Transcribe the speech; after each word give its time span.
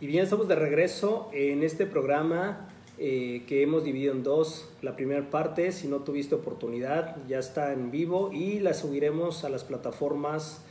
Y 0.00 0.06
bien, 0.06 0.22
estamos 0.22 0.46
de 0.46 0.54
regreso 0.54 1.28
en 1.32 1.64
este 1.64 1.84
programa 1.84 2.68
eh, 2.98 3.42
que 3.48 3.62
hemos 3.62 3.82
dividido 3.82 4.12
en 4.12 4.22
dos. 4.22 4.70
La 4.80 4.94
primera 4.94 5.28
parte, 5.28 5.72
si 5.72 5.88
no 5.88 6.04
tuviste 6.04 6.36
oportunidad, 6.36 7.16
ya 7.26 7.40
está 7.40 7.72
en 7.72 7.90
vivo 7.90 8.30
y 8.32 8.60
la 8.60 8.74
subiremos 8.74 9.42
a 9.42 9.48
las 9.48 9.64
plataformas 9.64 10.62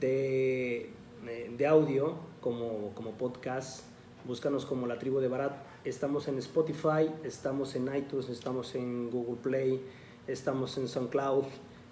de, 0.00 0.90
eh, 1.28 1.54
de 1.56 1.66
audio 1.68 2.16
como, 2.40 2.92
como 2.96 3.12
podcast. 3.12 3.84
Búscanos 4.24 4.66
como 4.66 4.88
la 4.88 4.98
tribu 4.98 5.20
de 5.20 5.28
Barat. 5.28 5.58
Estamos 5.84 6.26
en 6.26 6.38
Spotify, 6.38 7.08
estamos 7.22 7.76
en 7.76 7.94
iTunes, 7.94 8.28
estamos 8.28 8.74
en 8.74 9.12
Google 9.12 9.36
Play, 9.40 9.80
estamos 10.26 10.76
en 10.76 10.88
SoundCloud. 10.88 11.44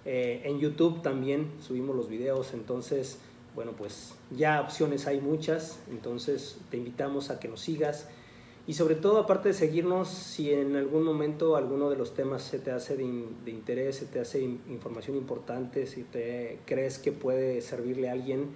Eh, 0.06 0.42
en 0.42 0.58
YouTube 0.58 1.02
también 1.02 1.52
subimos 1.60 1.94
los 1.94 2.08
videos, 2.08 2.52
entonces 2.52 3.20
bueno, 3.54 3.72
pues 3.72 4.14
ya 4.30 4.60
opciones 4.60 5.06
hay 5.06 5.20
muchas, 5.20 5.78
entonces 5.90 6.58
te 6.70 6.76
invitamos 6.76 7.30
a 7.30 7.38
que 7.38 7.48
nos 7.48 7.60
sigas. 7.60 8.08
Y 8.66 8.74
sobre 8.74 8.94
todo 8.94 9.18
aparte 9.18 9.50
de 9.50 9.54
seguirnos, 9.54 10.08
si 10.08 10.52
en 10.52 10.74
algún 10.76 11.04
momento 11.04 11.54
alguno 11.54 11.90
de 11.90 11.96
los 11.96 12.14
temas 12.14 12.42
se 12.42 12.58
te 12.58 12.70
hace 12.70 12.96
de, 12.96 13.50
interés, 13.50 13.96
se 13.96 14.06
te 14.06 14.20
hace 14.20 14.40
información 14.42 15.16
importante, 15.16 15.86
si 15.86 16.02
te 16.02 16.58
crees 16.64 16.98
que 16.98 17.12
puede 17.12 17.60
servirle 17.60 18.08
a 18.08 18.12
alguien, 18.12 18.50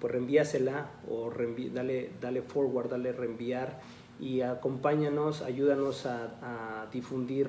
pues 0.00 0.12
reenvíasela 0.12 0.90
o 1.08 1.30
dale, 1.72 2.10
dale 2.20 2.42
forward, 2.42 2.90
dale 2.90 3.12
reenviar 3.12 3.80
y 4.18 4.40
acompáñanos, 4.40 5.42
ayúdanos 5.42 6.04
a, 6.06 6.82
a 6.82 6.86
difundir 6.92 7.48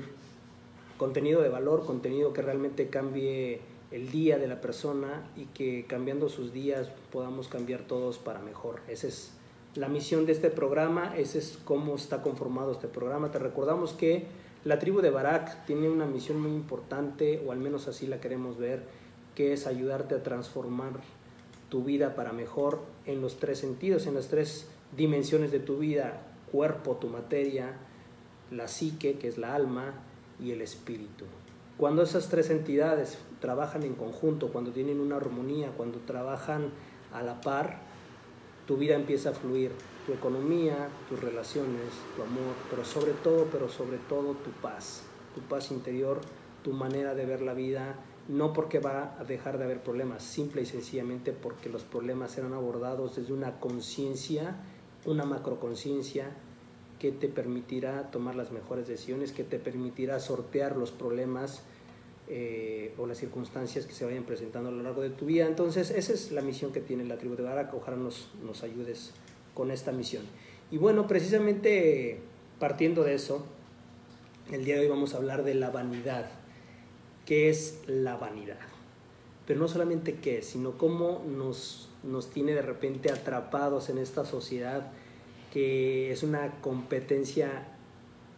contenido 0.97 1.41
de 1.41 1.49
valor, 1.49 1.85
contenido 1.85 2.33
que 2.33 2.43
realmente 2.43 2.87
cambie 2.89 3.61
el 3.91 4.11
día 4.11 4.37
de 4.37 4.47
la 4.47 4.61
persona 4.61 5.29
y 5.35 5.45
que 5.45 5.85
cambiando 5.87 6.29
sus 6.29 6.53
días 6.53 6.89
podamos 7.11 7.47
cambiar 7.47 7.81
todos 7.81 8.17
para 8.17 8.39
mejor. 8.41 8.81
Esa 8.87 9.07
es 9.07 9.31
la 9.75 9.89
misión 9.89 10.25
de 10.25 10.31
este 10.31 10.49
programa, 10.49 11.15
ese 11.17 11.39
es 11.39 11.59
cómo 11.65 11.95
está 11.95 12.21
conformado 12.21 12.71
este 12.71 12.87
programa. 12.87 13.31
Te 13.31 13.39
recordamos 13.39 13.93
que 13.93 14.25
la 14.63 14.79
tribu 14.79 15.01
de 15.01 15.11
Barak 15.11 15.65
tiene 15.65 15.89
una 15.89 16.05
misión 16.05 16.41
muy 16.41 16.51
importante, 16.51 17.43
o 17.45 17.51
al 17.51 17.59
menos 17.59 17.87
así 17.87 18.07
la 18.07 18.19
queremos 18.19 18.57
ver, 18.57 18.83
que 19.35 19.53
es 19.53 19.67
ayudarte 19.67 20.15
a 20.15 20.23
transformar 20.23 20.93
tu 21.69 21.83
vida 21.83 22.15
para 22.15 22.31
mejor 22.31 22.79
en 23.05 23.21
los 23.21 23.37
tres 23.37 23.59
sentidos, 23.59 24.07
en 24.07 24.15
las 24.15 24.29
tres 24.29 24.67
dimensiones 24.95 25.51
de 25.51 25.59
tu 25.59 25.77
vida, 25.77 26.21
cuerpo, 26.51 26.95
tu 26.95 27.07
materia, 27.07 27.73
la 28.49 28.67
psique, 28.67 29.17
que 29.17 29.27
es 29.27 29.37
la 29.37 29.55
alma, 29.55 29.93
y 30.39 30.51
el 30.51 30.61
espíritu. 30.61 31.25
Cuando 31.77 32.03
esas 32.03 32.29
tres 32.29 32.49
entidades 32.49 33.17
trabajan 33.41 33.83
en 33.83 33.95
conjunto, 33.95 34.47
cuando 34.47 34.71
tienen 34.71 35.01
una 35.01 35.17
armonía, 35.17 35.71
cuando 35.75 35.99
trabajan 35.99 36.69
a 37.11 37.21
la 37.21 37.41
par, 37.41 37.79
tu 38.65 38.77
vida 38.77 38.95
empieza 38.95 39.31
a 39.31 39.33
fluir, 39.33 39.71
tu 40.05 40.13
economía, 40.13 40.87
tus 41.09 41.19
relaciones, 41.19 41.91
tu 42.15 42.21
amor, 42.21 42.55
pero 42.69 42.85
sobre 42.85 43.11
todo, 43.11 43.47
pero 43.51 43.67
sobre 43.67 43.97
todo 43.97 44.35
tu 44.35 44.51
paz, 44.61 45.03
tu 45.33 45.41
paz 45.41 45.69
interior, 45.71 46.21
tu 46.63 46.71
manera 46.71 47.13
de 47.13 47.25
ver 47.25 47.41
la 47.41 47.53
vida, 47.53 47.95
no 48.29 48.53
porque 48.53 48.79
va 48.79 49.17
a 49.19 49.25
dejar 49.25 49.57
de 49.57 49.65
haber 49.65 49.83
problemas, 49.83 50.23
simple 50.23 50.61
y 50.61 50.65
sencillamente 50.65 51.33
porque 51.33 51.67
los 51.67 51.83
problemas 51.83 52.31
serán 52.31 52.53
abordados 52.53 53.17
desde 53.17 53.33
una 53.33 53.59
conciencia, 53.59 54.55
una 55.05 55.25
macroconciencia 55.25 56.31
que 56.99 57.11
te 57.11 57.27
permitirá 57.27 58.09
tomar 58.11 58.35
las 58.35 58.51
mejores 58.51 58.87
decisiones, 58.87 59.31
que 59.31 59.43
te 59.43 59.59
permitirá 59.59 60.19
sortear 60.19 60.77
los 60.77 60.91
problemas 60.91 61.63
eh, 62.27 62.93
o 62.97 63.05
las 63.05 63.17
circunstancias 63.17 63.85
que 63.85 63.93
se 63.93 64.05
vayan 64.05 64.23
presentando 64.23 64.69
a 64.69 64.71
lo 64.71 64.81
largo 64.81 65.01
de 65.01 65.09
tu 65.09 65.25
vida. 65.25 65.45
Entonces, 65.45 65.91
esa 65.91 66.13
es 66.13 66.31
la 66.31 66.41
misión 66.41 66.71
que 66.71 66.81
tiene 66.81 67.03
la 67.05 67.17
tribu 67.17 67.35
de 67.35 67.43
Barak. 67.43 67.73
Ojalá 67.73 67.97
nos, 67.97 68.29
nos 68.43 68.63
ayudes 68.63 69.11
con 69.53 69.71
esta 69.71 69.91
misión. 69.91 70.23
Y 70.71 70.77
bueno, 70.77 71.07
precisamente 71.07 72.19
partiendo 72.59 73.03
de 73.03 73.15
eso, 73.15 73.45
el 74.51 74.63
día 74.65 74.75
de 74.75 74.81
hoy 74.81 74.87
vamos 74.87 75.13
a 75.13 75.17
hablar 75.17 75.43
de 75.43 75.53
la 75.53 75.69
vanidad. 75.69 76.29
¿Qué 77.25 77.49
es 77.49 77.79
la 77.87 78.15
vanidad? 78.15 78.59
Pero 79.45 79.59
no 79.59 79.67
solamente 79.67 80.15
qué, 80.15 80.41
sino 80.41 80.77
cómo 80.77 81.23
nos, 81.27 81.89
nos 82.03 82.29
tiene 82.31 82.53
de 82.53 82.61
repente 82.61 83.11
atrapados 83.11 83.89
en 83.89 83.97
esta 83.97 84.25
sociedad 84.25 84.91
que 85.55 86.11
es 86.11 86.21
una 86.21 86.51
competencia 86.59 87.49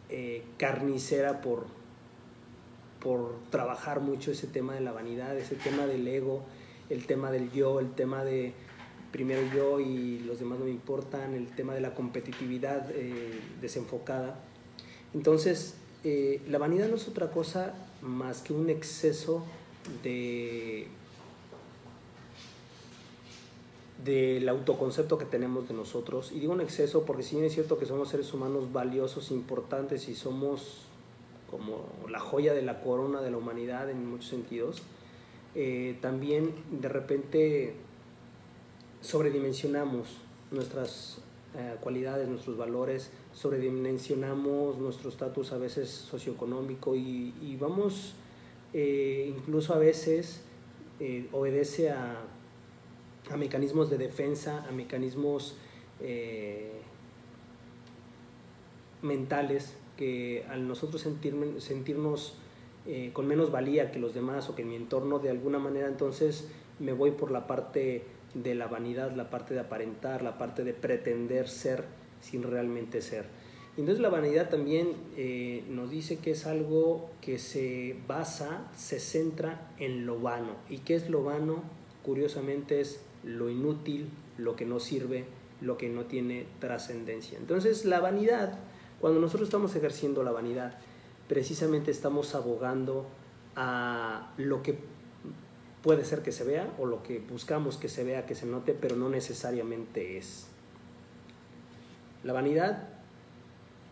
eh, 0.08 0.44
carnicera 0.60 1.42
por, 1.42 1.66
por 3.02 3.40
trabajar 3.50 4.02
mucho 4.02 4.32
ese 4.32 4.46
tema 4.46 4.76
de 4.76 4.82
la 4.82 4.92
vanidad, 4.92 5.36
ese 5.36 5.56
tema 5.56 5.88
del 5.88 6.08
ego, 6.08 6.44
el 6.92 7.08
tema 7.08 7.32
del 7.32 7.52
yo, 7.52 7.80
el 7.80 7.96
tema 7.96 8.24
de 8.24 8.54
primero 9.12 9.42
yo 9.52 9.80
y 9.80 10.20
los 10.28 10.38
demás 10.38 10.60
no 10.60 10.66
me 10.66 10.70
importan, 10.70 11.34
el 11.34 11.48
tema 11.48 11.74
de 11.74 11.82
la 11.82 11.96
competitividad 11.96 12.92
eh, 12.92 13.40
desenfocada. 13.62 14.40
Entonces, 15.16 15.74
eh, 16.04 16.40
la 16.48 16.60
vanidad 16.60 16.88
no 16.88 16.98
es 16.98 17.08
otra 17.08 17.32
cosa 17.32 17.74
más 18.04 18.42
que 18.44 18.54
un 18.54 18.70
exceso 18.70 19.44
de 20.04 20.88
del 24.08 24.48
autoconcepto 24.48 25.18
que 25.18 25.26
tenemos 25.26 25.68
de 25.68 25.74
nosotros. 25.74 26.32
Y 26.32 26.40
digo 26.40 26.54
un 26.54 26.62
exceso 26.62 27.04
porque 27.04 27.24
si 27.24 27.36
bien 27.36 27.46
es 27.46 27.54
cierto 27.54 27.78
que 27.78 27.86
somos 27.86 28.08
seres 28.08 28.34
humanos 28.34 28.72
valiosos, 28.72 29.32
importantes 29.32 30.08
y 30.08 30.16
somos 30.16 30.86
como 31.52 31.86
la 32.10 32.20
joya 32.20 32.54
de 32.54 32.62
la 32.62 32.82
corona 32.82 33.22
de 33.22 33.32
la 33.32 33.38
humanidad 33.38 33.90
en 33.90 34.10
muchos 34.10 34.30
sentidos, 34.30 34.82
eh, 35.56 35.98
también 36.02 36.54
de 36.72 36.88
repente 36.88 37.76
sobredimensionamos 39.02 40.08
nuestras 40.52 41.18
eh, 41.58 41.76
cualidades, 41.82 42.30
nuestros 42.30 42.58
valores, 42.58 43.12
sobredimensionamos 43.34 44.78
nuestro 44.78 45.10
estatus 45.10 45.52
a 45.52 45.58
veces 45.58 45.90
socioeconómico 45.90 46.96
y, 46.96 47.58
vamos 47.60 48.14
eh, 48.74 49.34
incluso 49.36 49.74
a 49.74 49.80
veces 49.80 50.42
obedece 51.32 51.92
a 51.92 52.22
a 53.32 53.38
mecanismos 53.38 53.90
de 53.90 53.98
defensa, 53.98 54.66
a 54.68 54.72
mecanismos 54.72 55.56
eh, 56.02 56.72
mentales 59.02 59.76
que 59.98 60.46
al 60.50 60.68
nosotros 60.68 61.02
sentirnos 61.02 62.36
eh, 62.86 63.10
con 63.14 63.28
menos 63.28 63.52
valía 63.52 63.92
que 63.92 64.00
los 64.00 64.14
demás 64.14 64.50
o 64.50 64.56
que 64.56 64.64
mi 64.64 64.76
entorno 64.76 65.20
de 65.20 65.30
alguna 65.30 65.60
manera 65.60 65.88
entonces 65.88 66.48
me 66.80 66.94
voy 66.94 67.12
por 67.12 67.32
la 67.32 67.48
parte 67.48 68.04
de 68.34 68.56
la 68.56 68.68
vanidad, 68.68 69.16
la 69.16 69.30
parte 69.30 69.54
de 69.54 69.60
aparentar, 69.60 70.22
la 70.22 70.38
parte 70.38 70.64
de 70.64 70.74
pretender 70.74 71.50
ser 71.50 71.84
sin 72.22 72.44
realmente 72.44 73.02
ser. 73.02 73.26
Entonces 73.78 74.02
la 74.02 74.10
vanidad 74.10 74.50
también 74.50 74.94
eh, 75.18 75.64
nos 75.70 75.92
dice 75.92 76.18
que 76.18 76.32
es 76.32 76.48
algo 76.48 77.10
que 77.22 77.38
se 77.38 77.96
basa, 78.08 78.72
se 78.76 79.00
centra 79.00 79.72
en 79.78 80.06
lo 80.06 80.20
vano. 80.20 80.56
¿Y 80.70 80.80
qué 80.80 80.96
es 80.96 81.10
lo 81.10 81.24
vano? 81.24 81.62
Curiosamente 82.04 82.82
es 82.82 83.02
lo 83.28 83.50
inútil, 83.50 84.10
lo 84.38 84.56
que 84.56 84.66
no 84.66 84.80
sirve, 84.80 85.26
lo 85.62 85.78
que 85.78 85.90
no 85.90 86.06
tiene 86.06 86.48
trascendencia. 86.60 87.38
Entonces 87.38 87.86
la 87.86 88.00
vanidad, 88.00 88.58
cuando 89.00 89.20
nosotros 89.20 89.48
estamos 89.48 89.76
ejerciendo 89.76 90.24
la 90.24 90.32
vanidad, 90.32 90.78
precisamente 91.28 91.92
estamos 91.92 92.36
abogando 92.36 93.06
a 93.56 94.34
lo 94.38 94.64
que 94.64 94.80
puede 95.82 96.06
ser 96.06 96.22
que 96.22 96.32
se 96.32 96.44
vea 96.44 96.74
o 96.80 96.86
lo 96.86 97.04
que 97.04 97.20
buscamos 97.20 97.78
que 97.78 97.90
se 97.90 98.04
vea, 98.04 98.26
que 98.26 98.36
se 98.36 98.46
note, 98.46 98.74
pero 98.74 98.96
no 98.96 99.10
necesariamente 99.10 100.18
es. 100.18 100.48
La 102.24 102.34
vanidad 102.34 102.90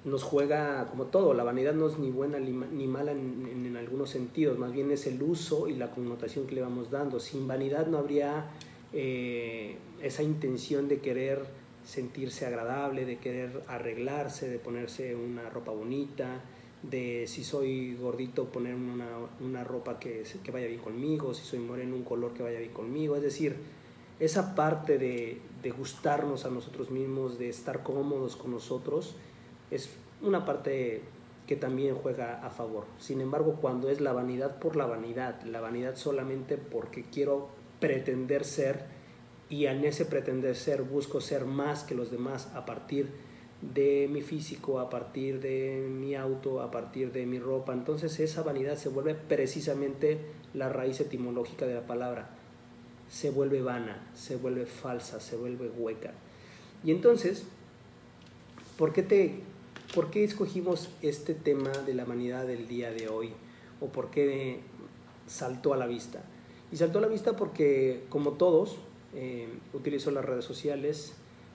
nos 0.04 0.24
juega 0.24 0.88
como 0.88 1.06
todo, 1.06 1.34
la 1.34 1.44
vanidad 1.44 1.74
no 1.74 1.88
es 1.88 1.98
ni 1.98 2.12
buena 2.12 2.38
ni 2.38 2.88
mala 2.88 3.12
en, 3.12 3.66
en 3.66 3.76
algunos 3.76 4.12
sentidos, 4.12 4.60
más 4.60 4.72
bien 4.72 4.92
es 4.92 5.08
el 5.08 5.22
uso 5.24 5.68
y 5.68 5.76
la 5.76 5.90
connotación 5.90 6.46
que 6.46 6.54
le 6.54 6.62
vamos 6.62 6.92
dando. 6.92 7.20
Sin 7.20 7.48
vanidad 7.48 7.88
no 7.88 7.98
habría 7.98 8.46
eh, 8.98 9.76
esa 10.02 10.24
intención 10.24 10.88
de 10.88 11.00
querer 11.00 11.46
sentirse 11.84 12.46
agradable, 12.46 13.06
de 13.06 13.18
querer 13.18 13.62
arreglarse, 13.68 14.50
de 14.50 14.58
ponerse 14.58 15.16
una 15.16 15.50
ropa 15.50 15.72
bonita, 15.72 16.42
de 16.82 17.26
si 17.28 17.44
soy 17.44 17.96
gordito 17.96 18.46
poner 18.46 18.74
una, 18.76 19.08
una 19.42 19.66
ropa 19.66 20.00
que, 20.00 20.24
que, 20.42 20.52
vaya 20.52 20.68
bien 20.68 20.80
conmigo, 20.80 21.34
si 21.34 21.44
soy 21.44 21.60
moreno 21.60 21.94
un 21.96 22.04
color 22.04 22.34
que 22.34 22.44
vaya 22.44 22.60
bien 22.60 22.72
conmigo, 22.72 23.18
es 23.18 23.22
decir, 23.22 23.58
esa 24.20 24.56
parte 24.56 24.98
de, 24.98 25.42
de 25.62 25.72
gustarnos 25.72 26.46
a 26.46 26.50
nosotros 26.50 26.90
mismos, 26.90 27.38
de 27.38 27.50
estar 27.50 27.84
cómodos 27.84 28.38
con 28.38 28.52
nosotros, 28.52 29.16
es 29.72 29.90
una 30.22 30.46
parte 30.46 31.02
que 31.48 31.58
también 31.58 31.96
juega 31.96 32.46
a 32.46 32.50
favor. 32.50 32.86
Sin 32.98 33.20
embargo, 33.20 33.58
cuando 33.60 33.90
es 33.90 34.00
la 34.00 34.14
vanidad 34.14 34.58
por 34.60 34.78
la 34.78 34.86
vanidad, 34.86 35.44
la 35.44 35.60
vanidad 35.60 35.98
solamente 35.98 36.58
porque 36.58 37.04
quiero 37.04 37.50
pretender 37.86 38.46
ser 38.46 38.84
y 39.48 39.68
en 39.68 39.86
ese 39.86 40.06
pretender 40.06 40.56
ser 40.56 40.82
busco 40.82 41.22
ser 41.22 41.46
más 41.46 41.84
que 41.84 41.94
los 41.94 42.10
demás 42.10 42.50
a 42.56 42.66
partir 42.66 43.12
de 43.62 44.10
mi 44.12 44.24
físico, 44.24 44.80
a 44.80 44.90
partir 44.90 45.40
de 45.40 45.88
mi 45.88 46.16
auto, 46.16 46.62
a 46.62 46.72
partir 46.72 47.12
de 47.12 47.28
mi 47.28 47.38
ropa. 47.38 47.74
Entonces 47.74 48.20
esa 48.20 48.42
vanidad 48.42 48.76
se 48.76 48.90
vuelve 48.90 49.14
precisamente 49.14 50.18
la 50.56 50.70
raíz 50.70 51.00
etimológica 51.00 51.68
de 51.68 51.76
la 51.76 51.86
palabra. 51.86 52.32
Se 53.08 53.30
vuelve 53.30 53.62
vana, 53.62 54.10
se 54.16 54.36
vuelve 54.36 54.66
falsa, 54.66 55.20
se 55.20 55.36
vuelve 55.36 55.70
hueca. 55.70 56.12
Y 56.84 56.90
entonces 56.90 57.46
¿por 58.80 58.94
qué, 58.94 59.04
te, 59.04 59.42
¿por 59.94 60.10
qué 60.10 60.24
escogimos 60.24 60.90
este 61.04 61.36
tema 61.36 61.70
de 61.70 61.94
la 61.94 62.06
vanidad 62.06 62.48
del 62.48 62.68
día 62.68 62.90
de 62.90 63.10
hoy? 63.10 63.30
¿O 63.80 63.90
por 63.90 64.10
qué 64.10 64.62
saltó 65.28 65.76
a 65.76 65.78
la 65.78 65.86
vista? 65.86 66.24
Y 66.76 66.78
saltó 66.78 66.98
a 66.98 67.02
la 67.04 67.08
vista 67.08 67.38
porque, 67.38 68.04
como 68.10 68.34
todos, 68.34 68.76
eh, 69.16 69.48
utilizo 69.72 70.12
las 70.12 70.26
redes 70.26 70.44
sociales, 70.44 71.14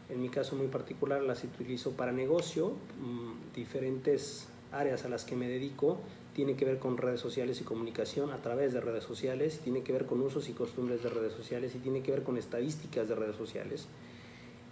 en 0.08 0.22
mi 0.22 0.30
caso 0.30 0.56
muy 0.56 0.68
particular 0.68 1.20
las 1.20 1.44
utilizo 1.44 1.90
para 1.90 2.10
negocio, 2.10 2.70
mm, 2.70 3.54
diferentes 3.54 4.48
áreas 4.72 5.04
a 5.04 5.10
las 5.10 5.26
que 5.26 5.36
me 5.36 5.46
dedico 5.46 5.98
tienen 6.32 6.56
que 6.56 6.64
ver 6.64 6.78
con 6.78 6.96
redes 6.96 7.20
sociales 7.20 7.60
y 7.60 7.64
comunicación 7.64 8.30
a 8.30 8.40
través 8.40 8.72
de 8.72 8.80
redes 8.80 9.04
sociales, 9.04 9.60
tiene 9.62 9.82
que 9.82 9.92
ver 9.92 10.06
con 10.06 10.22
usos 10.22 10.48
y 10.48 10.54
costumbres 10.54 11.02
de 11.02 11.10
redes 11.10 11.34
sociales 11.34 11.74
y 11.74 11.80
tiene 11.80 12.02
que 12.02 12.12
ver 12.12 12.22
con 12.22 12.38
estadísticas 12.38 13.06
de 13.06 13.14
redes 13.14 13.36
sociales. 13.36 13.88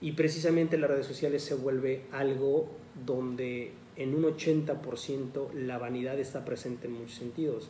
Y 0.01 0.13
precisamente 0.13 0.79
las 0.79 0.89
redes 0.89 1.05
sociales 1.05 1.43
se 1.43 1.57
vuelve 1.57 2.05
algo 2.11 2.71
donde 3.05 3.73
en 3.97 4.15
un 4.15 4.25
80% 4.25 5.53
la 5.53 5.77
vanidad 5.77 6.19
está 6.19 6.47
presente 6.47 6.87
en 6.87 6.95
muchos 6.95 7.17
sentidos. 7.17 7.69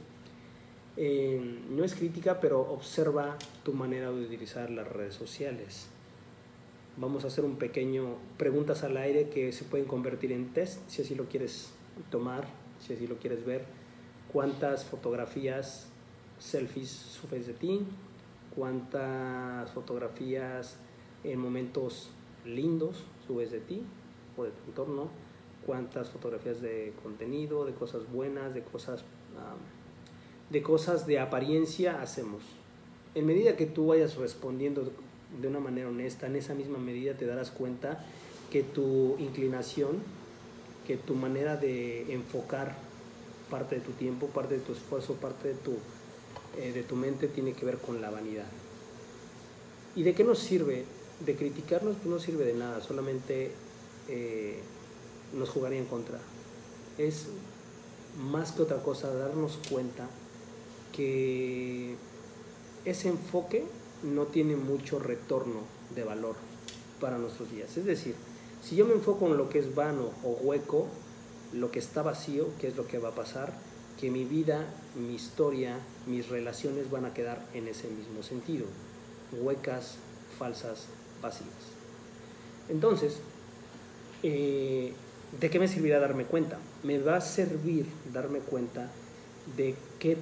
Eh, 1.01 1.61
no 1.71 1.85
es 1.85 1.95
crítica, 1.95 2.41
pero 2.41 2.61
observa 2.61 3.37
tu 3.63 3.73
manera 3.73 4.11
de 4.11 4.25
utilizar 4.25 4.69
las 4.69 4.89
redes 4.89 5.15
sociales. 5.15 5.87
Vamos 6.97 7.23
a 7.23 7.29
hacer 7.29 7.45
un 7.45 7.55
pequeño 7.55 8.17
preguntas 8.37 8.83
al 8.83 8.97
aire 8.97 9.29
que 9.29 9.53
se 9.53 9.65
pueden 9.65 9.87
convertir 9.87 10.33
en 10.33 10.53
test, 10.53 10.81
si 10.89 11.03
así 11.03 11.15
lo 11.15 11.27
quieres 11.27 11.71
tomar, 12.11 12.49
si 12.81 12.95
así 12.95 13.07
lo 13.07 13.19
quieres 13.19 13.47
ver. 13.47 13.65
¿Cuántas 14.33 14.87
fotografías, 14.87 15.87
selfies 16.41 16.91
subes 16.91 17.47
de 17.47 17.53
ti? 17.53 17.87
¿Cuántas 18.57 19.71
fotografías 19.71 20.79
en 21.23 21.39
momentos 21.39 22.11
lindos 22.45 23.05
subes 23.25 23.53
de 23.53 23.61
ti 23.61 23.85
o 24.37 24.43
de 24.43 24.51
tu 24.51 24.65
entorno? 24.67 25.11
¿Cuántas 25.65 26.11
fotografías 26.11 26.61
de 26.61 26.93
contenido, 27.05 27.65
de 27.67 27.75
cosas 27.75 28.11
buenas, 28.11 28.53
de 28.53 28.65
cosas, 28.65 29.05
de 30.51 30.63
cosas 30.63 31.07
de 31.07 31.19
apariencia 31.19 32.01
hacemos? 32.03 32.43
En 33.15 33.27
medida 33.27 33.57
que 33.57 33.67
tú 33.67 33.89
vayas 33.89 34.17
respondiendo 34.17 34.93
de 35.41 35.49
una 35.49 35.61
manera 35.61 35.89
honesta, 35.89 36.27
en 36.27 36.37
esa 36.37 36.55
misma 36.55 36.79
medida 36.79 37.15
te 37.15 37.27
darás 37.27 37.51
cuenta 37.51 38.05
que 38.51 38.63
tu 38.63 39.17
inclinación 39.19 39.99
que 40.89 40.97
tu 40.97 41.15
manera 41.15 41.59
de 41.59 42.15
enfocar 42.15 42.75
parte 43.51 43.75
de 43.75 43.83
tu 43.83 43.93
tiempo, 43.93 44.27
parte 44.29 44.55
de 44.55 44.61
tu 44.61 44.73
esfuerzo, 44.73 45.13
parte 45.17 45.49
de 45.49 45.55
tu, 45.55 45.73
eh, 46.57 46.73
de 46.73 46.83
tu 46.83 46.97
mente 46.97 47.29
tiene 47.29 47.53
que 47.53 47.67
ver 47.67 47.77
con 47.77 48.01
la 48.01 48.09
vanidad. 48.09 48.47
¿Y 49.95 50.03
de 50.03 50.15
qué 50.15 50.25
nos 50.25 50.39
sirve? 50.39 50.87
De 51.27 51.37
criticarnos 51.37 51.97
pues 51.97 52.07
no 52.07 52.19
sirve 52.19 52.47
de 52.47 52.55
nada, 52.55 52.81
solamente 52.81 53.51
eh, 54.09 54.61
nos 55.35 55.51
jugaría 55.51 55.79
en 55.79 55.85
contra. 55.85 56.19
Es 56.97 57.27
más 58.19 58.53
que 58.53 58.63
otra 58.63 58.83
cosa 58.83 59.13
darnos 59.13 59.59
cuenta 59.71 60.09
que 60.99 61.95
ese 62.85 63.09
enfoque 63.09 63.65
no 64.03 64.25
tiene 64.25 64.57
mucho 64.57 64.99
retorno 64.99 65.61
de 65.95 66.03
valor 66.03 66.35
para 67.01 67.19
nuestros 67.19 67.53
días. 67.53 67.77
Es 67.77 67.85
decir, 67.85 68.17
si 68.65 68.75
yo 68.75 68.85
me 68.85 68.95
enfoco 68.95 69.29
en 69.29 69.37
lo 69.37 69.49
que 69.49 69.61
es 69.61 69.77
vano 69.77 70.11
o 70.25 70.31
hueco, 70.43 70.89
lo 71.53 71.71
que 71.71 71.79
está 71.79 72.03
vacío, 72.03 72.49
¿qué 72.61 72.67
es 72.67 72.77
lo 72.77 72.89
que 72.89 72.99
va 72.99 73.11
a 73.11 73.15
pasar? 73.15 73.53
Que 74.01 74.11
mi 74.11 74.25
vida, 74.25 74.67
mi 74.97 75.15
historia, 75.15 75.79
mis 76.09 76.29
relaciones 76.31 76.91
van 76.91 77.05
a 77.05 77.15
quedar 77.15 77.47
en 77.55 77.69
ese 77.69 77.87
mismo 77.87 78.25
sentido, 78.25 78.67
huecas, 79.41 79.99
falsas, 80.37 80.87
vacías. 81.23 81.49
Entonces, 82.69 83.19
eh, 84.25 84.93
¿de 85.41 85.51
qué 85.51 85.61
me 85.61 85.69
servirá 85.69 86.01
darme 86.01 86.25
cuenta? 86.25 86.59
Me 86.83 86.99
va 86.99 87.19
a 87.19 87.21
servir 87.21 87.87
darme 88.13 88.41
cuenta 88.41 88.91
de 89.57 89.77
qué, 90.01 90.17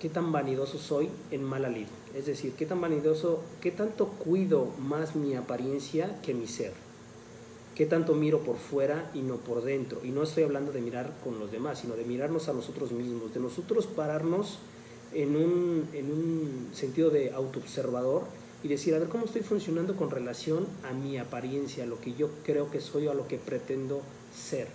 qué 0.00 0.08
tan 0.08 0.32
vanidoso 0.32 0.78
soy 0.78 1.08
en 1.30 1.42
mala 1.42 1.68
lid. 1.68 1.86
Es 2.14 2.26
decir, 2.26 2.52
qué 2.52 2.66
tan 2.66 2.80
vanidoso, 2.80 3.42
qué 3.60 3.70
tanto 3.70 4.08
cuido 4.08 4.68
más 4.78 5.16
mi 5.16 5.34
apariencia 5.34 6.20
que 6.22 6.34
mi 6.34 6.46
ser 6.46 6.72
qué 7.76 7.84
tanto 7.84 8.14
miro 8.14 8.40
por 8.40 8.56
fuera 8.56 9.10
y 9.14 9.20
no 9.20 9.36
por 9.36 9.62
dentro. 9.62 10.00
Y 10.02 10.08
no 10.08 10.22
estoy 10.22 10.44
hablando 10.44 10.72
de 10.72 10.80
mirar 10.80 11.12
con 11.22 11.38
los 11.38 11.52
demás, 11.52 11.80
sino 11.80 11.94
de 11.94 12.04
mirarnos 12.04 12.48
a 12.48 12.54
nosotros 12.54 12.90
mismos, 12.90 13.34
de 13.34 13.40
nosotros 13.40 13.86
pararnos 13.86 14.58
en 15.12 15.36
un, 15.36 15.86
en 15.92 16.10
un 16.10 16.70
sentido 16.72 17.10
de 17.10 17.32
autoobservador 17.32 18.22
y 18.62 18.68
decir, 18.68 18.94
a 18.94 18.98
ver 18.98 19.08
cómo 19.08 19.26
estoy 19.26 19.42
funcionando 19.42 19.94
con 19.94 20.10
relación 20.10 20.66
a 20.88 20.94
mi 20.94 21.18
apariencia, 21.18 21.84
a 21.84 21.86
lo 21.86 22.00
que 22.00 22.14
yo 22.14 22.30
creo 22.44 22.70
que 22.70 22.80
soy 22.80 23.06
o 23.06 23.10
a 23.10 23.14
lo 23.14 23.28
que 23.28 23.36
pretendo 23.36 24.00
ser. 24.34 24.68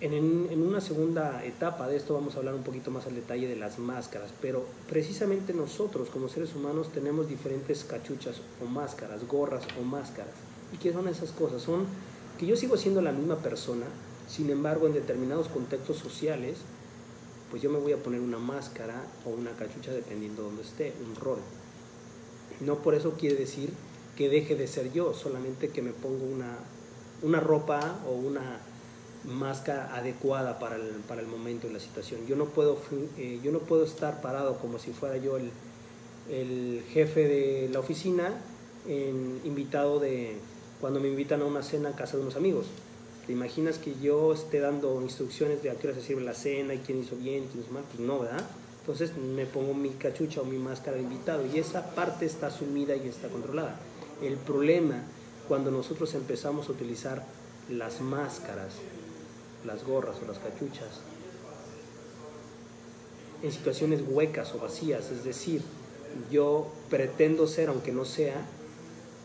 En, 0.00 0.62
una 0.62 0.80
segunda 0.80 1.44
etapa 1.44 1.88
de 1.88 1.96
esto 1.96 2.14
vamos 2.14 2.34
a 2.34 2.38
hablar 2.38 2.54
un 2.54 2.62
poquito 2.62 2.92
más 2.92 3.06
al 3.06 3.16
detalle 3.16 3.48
de 3.48 3.56
las 3.56 3.80
máscaras, 3.80 4.30
pero 4.40 4.64
precisamente 4.88 5.52
nosotros 5.52 6.08
como 6.08 6.28
seres 6.28 6.54
humanos 6.54 6.92
tenemos 6.92 7.28
diferentes 7.28 7.82
cachuchas 7.82 8.36
o 8.62 8.66
máscaras, 8.66 9.26
gorras 9.26 9.64
o 9.80 9.82
máscaras. 9.82 10.34
¿Y 10.72 10.76
qué 10.76 10.92
son 10.92 11.08
esas 11.08 11.32
cosas? 11.32 11.62
Son 11.62 11.86
que 12.38 12.46
yo 12.46 12.54
sigo 12.54 12.76
siendo 12.76 13.02
la 13.02 13.10
misma 13.10 13.38
persona, 13.38 13.86
sin 14.28 14.50
embargo 14.50 14.86
en 14.86 14.92
determinados 14.92 15.48
contextos 15.48 15.96
sociales, 15.96 16.58
pues 17.50 17.60
yo 17.60 17.68
me 17.68 17.78
voy 17.78 17.92
a 17.92 18.00
poner 18.00 18.20
una 18.20 18.38
máscara 18.38 19.02
o 19.24 19.30
una 19.30 19.50
cachucha 19.52 19.92
dependiendo 19.92 20.42
de 20.42 20.48
donde 20.48 20.62
esté, 20.62 20.92
un 21.04 21.16
rol. 21.16 21.38
No 22.60 22.76
por 22.82 22.94
eso 22.94 23.14
quiere 23.18 23.34
decir 23.34 23.72
que 24.16 24.28
deje 24.28 24.54
de 24.54 24.68
ser 24.68 24.92
yo, 24.92 25.12
solamente 25.12 25.70
que 25.70 25.82
me 25.82 25.90
pongo 25.90 26.24
una, 26.24 26.56
una 27.22 27.40
ropa 27.40 27.98
o 28.06 28.12
una 28.12 28.60
máscara 29.24 29.94
adecuada 29.94 30.58
para 30.58 30.76
el, 30.76 30.88
para 31.06 31.20
el 31.20 31.26
momento 31.26 31.66
y 31.66 31.72
la 31.72 31.80
situación. 31.80 32.26
Yo 32.26 32.36
no, 32.36 32.46
puedo, 32.46 32.78
eh, 33.18 33.40
yo 33.42 33.52
no 33.52 33.60
puedo 33.60 33.84
estar 33.84 34.20
parado 34.20 34.58
como 34.58 34.78
si 34.78 34.92
fuera 34.92 35.16
yo 35.16 35.36
el, 35.36 35.50
el 36.30 36.84
jefe 36.90 37.26
de 37.26 37.68
la 37.72 37.80
oficina, 37.80 38.34
invitado 39.44 40.00
de 40.00 40.38
cuando 40.80 40.98
me 40.98 41.08
invitan 41.08 41.42
a 41.42 41.44
una 41.44 41.62
cena 41.62 41.90
a 41.90 41.92
casa 41.92 42.16
de 42.16 42.22
unos 42.22 42.36
amigos. 42.36 42.66
¿Te 43.26 43.32
imaginas 43.32 43.76
que 43.76 43.94
yo 44.00 44.32
esté 44.32 44.60
dando 44.60 45.02
instrucciones 45.02 45.62
de 45.62 45.70
a 45.70 45.74
qué 45.74 45.88
hora 45.88 45.96
se 45.96 46.02
sirve 46.02 46.22
la 46.22 46.32
cena 46.32 46.72
y 46.72 46.78
quién 46.78 47.00
hizo 47.00 47.14
bien 47.16 47.46
quién 47.52 47.62
hizo 47.62 47.72
mal? 47.72 47.84
Pues 47.92 48.00
no, 48.00 48.20
¿verdad? 48.20 48.42
Entonces 48.80 49.14
me 49.18 49.44
pongo 49.44 49.74
mi 49.74 49.90
cachucha 49.90 50.40
o 50.40 50.44
mi 50.46 50.56
máscara 50.56 50.96
de 50.96 51.02
invitado 51.02 51.44
y 51.44 51.58
esa 51.58 51.94
parte 51.94 52.24
está 52.24 52.46
asumida 52.46 52.96
y 52.96 53.06
está 53.06 53.28
controlada. 53.28 53.78
El 54.22 54.36
problema 54.36 55.02
cuando 55.46 55.70
nosotros 55.70 56.14
empezamos 56.14 56.68
a 56.68 56.72
utilizar 56.72 57.22
las 57.68 58.00
máscaras 58.00 58.76
las 59.64 59.84
gorras 59.84 60.16
o 60.22 60.26
las 60.26 60.38
cachuchas 60.38 61.00
en 63.42 63.52
situaciones 63.52 64.02
huecas 64.06 64.54
o 64.54 64.58
vacías, 64.58 65.10
es 65.10 65.24
decir, 65.24 65.62
yo 66.30 66.66
pretendo 66.90 67.46
ser 67.46 67.68
aunque 67.68 67.92
no 67.92 68.04
sea, 68.04 68.44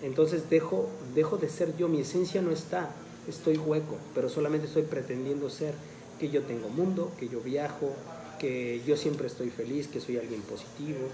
entonces 0.01 0.49
dejo, 0.49 0.87
dejo 1.15 1.37
de 1.37 1.49
ser 1.49 1.75
yo, 1.77 1.87
mi 1.87 2.01
esencia 2.01 2.41
no 2.41 2.51
está, 2.51 2.91
estoy 3.27 3.57
hueco, 3.57 3.97
pero 4.13 4.29
solamente 4.29 4.67
estoy 4.67 4.83
pretendiendo 4.83 5.49
ser 5.49 5.73
que 6.19 6.29
yo 6.29 6.43
tengo 6.43 6.69
mundo, 6.69 7.11
que 7.19 7.27
yo 7.27 7.39
viajo, 7.41 7.91
que 8.39 8.81
yo 8.85 8.97
siempre 8.97 9.27
estoy 9.27 9.49
feliz, 9.49 9.87
que 9.87 9.99
soy 9.99 10.17
alguien 10.17 10.41
positivo, 10.41 11.07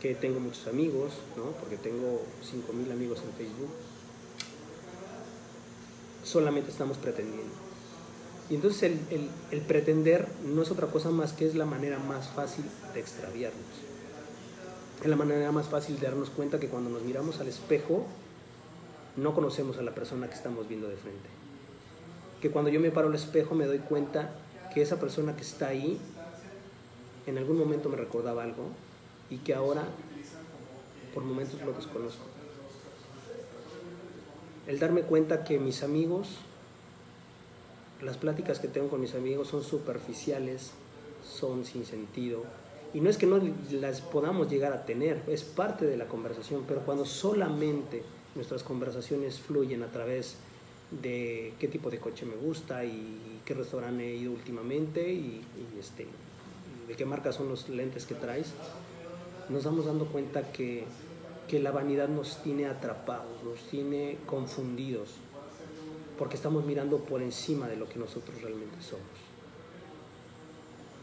que 0.00 0.14
tengo 0.14 0.40
muchos 0.40 0.66
amigos, 0.68 1.12
¿no? 1.36 1.52
porque 1.60 1.76
tengo 1.76 2.22
5.000 2.42 2.92
amigos 2.92 3.20
en 3.24 3.32
Facebook. 3.34 3.70
Solamente 6.24 6.70
estamos 6.70 6.96
pretendiendo. 6.96 7.71
Y 8.52 8.56
entonces 8.56 8.92
el, 9.50 9.60
pretender 9.62 10.28
no 10.44 10.60
es 10.60 10.70
otra 10.70 10.88
cosa 10.88 11.08
más 11.08 11.32
que 11.32 11.46
es 11.46 11.54
la 11.54 11.64
manera 11.64 11.98
más 11.98 12.28
fácil 12.28 12.66
de 12.92 13.00
extraviarnos. 13.00 13.64
Es 15.02 15.08
la 15.08 15.16
manera 15.16 15.50
más 15.52 15.68
fácil 15.68 15.98
de 15.98 16.06
darnos 16.06 16.28
cuenta 16.28 16.60
que 16.60 16.68
cuando 16.68 16.90
nos 16.90 17.00
miramos 17.00 17.40
al 17.40 17.48
espejo 17.48 18.04
no 19.16 19.34
conocemos 19.34 19.78
a 19.78 19.82
la 19.82 19.94
persona 19.94 20.28
que 20.28 20.34
estamos 20.34 20.68
viendo 20.68 20.86
de 20.86 20.96
frente. 20.96 21.30
Que 22.42 22.50
cuando 22.50 22.70
yo 22.70 22.78
me 22.78 22.90
paro 22.90 23.08
al 23.08 23.14
espejo 23.14 23.54
me 23.54 23.64
doy 23.64 23.78
cuenta 23.78 24.34
que 24.74 24.82
esa 24.82 25.00
persona 25.00 25.34
que 25.34 25.44
está 25.44 25.68
ahí 25.68 25.98
en 27.26 27.38
algún 27.38 27.56
momento 27.56 27.88
me 27.88 27.96
recordaba 27.96 28.42
algo 28.42 28.64
y 29.30 29.38
que 29.38 29.54
ahora 29.54 29.84
por 31.14 31.24
momentos 31.24 31.58
lo 31.62 31.72
desconozco. 31.72 32.26
El 34.66 34.78
darme 34.78 35.04
cuenta 35.04 35.42
que 35.42 35.58
mis 35.58 35.82
amigos 35.82 36.36
las 38.04 38.16
pláticas 38.16 38.58
que 38.58 38.68
tengo 38.68 38.88
con 38.88 39.00
mis 39.00 39.14
amigos 39.14 39.48
son 39.48 39.62
superficiales, 39.62 40.72
son 41.24 41.64
sin 41.64 41.84
sentido. 41.84 42.44
Y 42.94 43.00
no 43.00 43.08
es 43.08 43.16
que 43.16 43.26
no 43.26 43.40
las 43.70 44.00
podamos 44.00 44.50
llegar 44.50 44.72
a 44.72 44.84
tener, 44.84 45.22
es 45.26 45.42
parte 45.42 45.86
de 45.86 45.96
la 45.96 46.06
conversación, 46.06 46.64
pero 46.66 46.80
cuando 46.80 47.04
solamente 47.06 48.02
nuestras 48.34 48.62
conversaciones 48.62 49.38
fluyen 49.40 49.82
a 49.82 49.90
través 49.90 50.36
de 51.00 51.54
qué 51.58 51.68
tipo 51.68 51.88
de 51.88 51.98
coche 51.98 52.26
me 52.26 52.34
gusta 52.34 52.84
y 52.84 53.40
qué 53.46 53.54
restaurante 53.54 54.04
he 54.04 54.16
ido 54.16 54.32
últimamente 54.32 55.10
y, 55.10 55.42
este, 55.78 56.06
de 56.86 56.94
qué 56.94 57.06
marca 57.06 57.32
son 57.32 57.48
los 57.48 57.68
lentes 57.70 58.04
que 58.04 58.14
traes, 58.14 58.52
nos 59.48 59.64
damos 59.64 59.86
dando 59.86 60.06
cuenta 60.06 60.52
que, 60.52 60.84
que 61.48 61.60
la 61.60 61.70
vanidad 61.70 62.08
nos 62.08 62.42
tiene 62.42 62.66
atrapados, 62.66 63.42
nos 63.42 63.60
tiene 63.70 64.18
confundidos, 64.26 65.14
porque 66.22 66.36
estamos 66.36 66.64
mirando 66.64 66.98
por 66.98 67.20
encima 67.20 67.66
de 67.66 67.74
lo 67.74 67.88
que 67.88 67.98
nosotros 67.98 68.40
realmente 68.40 68.80
somos. 68.80 69.02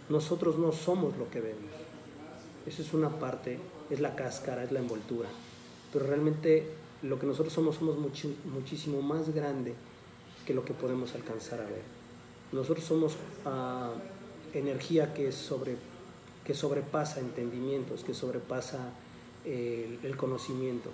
Nosotros 0.07 0.57
no 0.57 0.71
somos 0.71 1.17
lo 1.17 1.29
que 1.29 1.41
vemos. 1.41 1.73
Eso 2.65 2.81
es 2.81 2.93
una 2.93 3.09
parte, 3.09 3.59
es 3.89 3.99
la 3.99 4.15
cáscara, 4.15 4.63
es 4.63 4.71
la 4.71 4.79
envoltura. 4.79 5.27
Pero 5.91 6.05
realmente 6.05 6.71
lo 7.01 7.19
que 7.19 7.27
nosotros 7.27 7.51
somos 7.51 7.75
somos 7.75 7.97
muchísimo 7.97 9.01
más 9.01 9.35
grande 9.35 9.73
que 10.45 10.53
lo 10.53 10.63
que 10.63 10.73
podemos 10.73 11.13
alcanzar 11.15 11.59
a 11.59 11.65
ver. 11.65 11.83
Nosotros 12.53 12.85
somos 12.85 13.15
uh, 13.45 14.57
energía 14.57 15.13
que 15.13 15.33
sobrepasa 16.53 17.19
entendimientos, 17.19 18.05
que 18.05 18.13
sobrepasa 18.13 18.93
eh, 19.43 19.99
el, 20.01 20.15
conocimiento. 20.15 20.91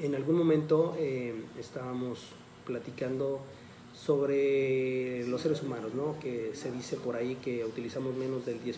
En 0.00 0.16
algún 0.16 0.36
momento 0.36 0.96
eh, 0.98 1.44
estábamos 1.60 2.34
platicando 2.68 3.40
sobre 3.96 5.26
los 5.26 5.40
seres 5.40 5.62
humanos, 5.62 5.92
¿no? 5.94 6.20
que 6.20 6.52
se 6.54 6.70
dice 6.70 6.96
por 6.96 7.16
ahí 7.16 7.36
que 7.42 7.64
utilizamos 7.64 8.14
menos 8.14 8.46
del 8.46 8.62
10%, 8.62 8.76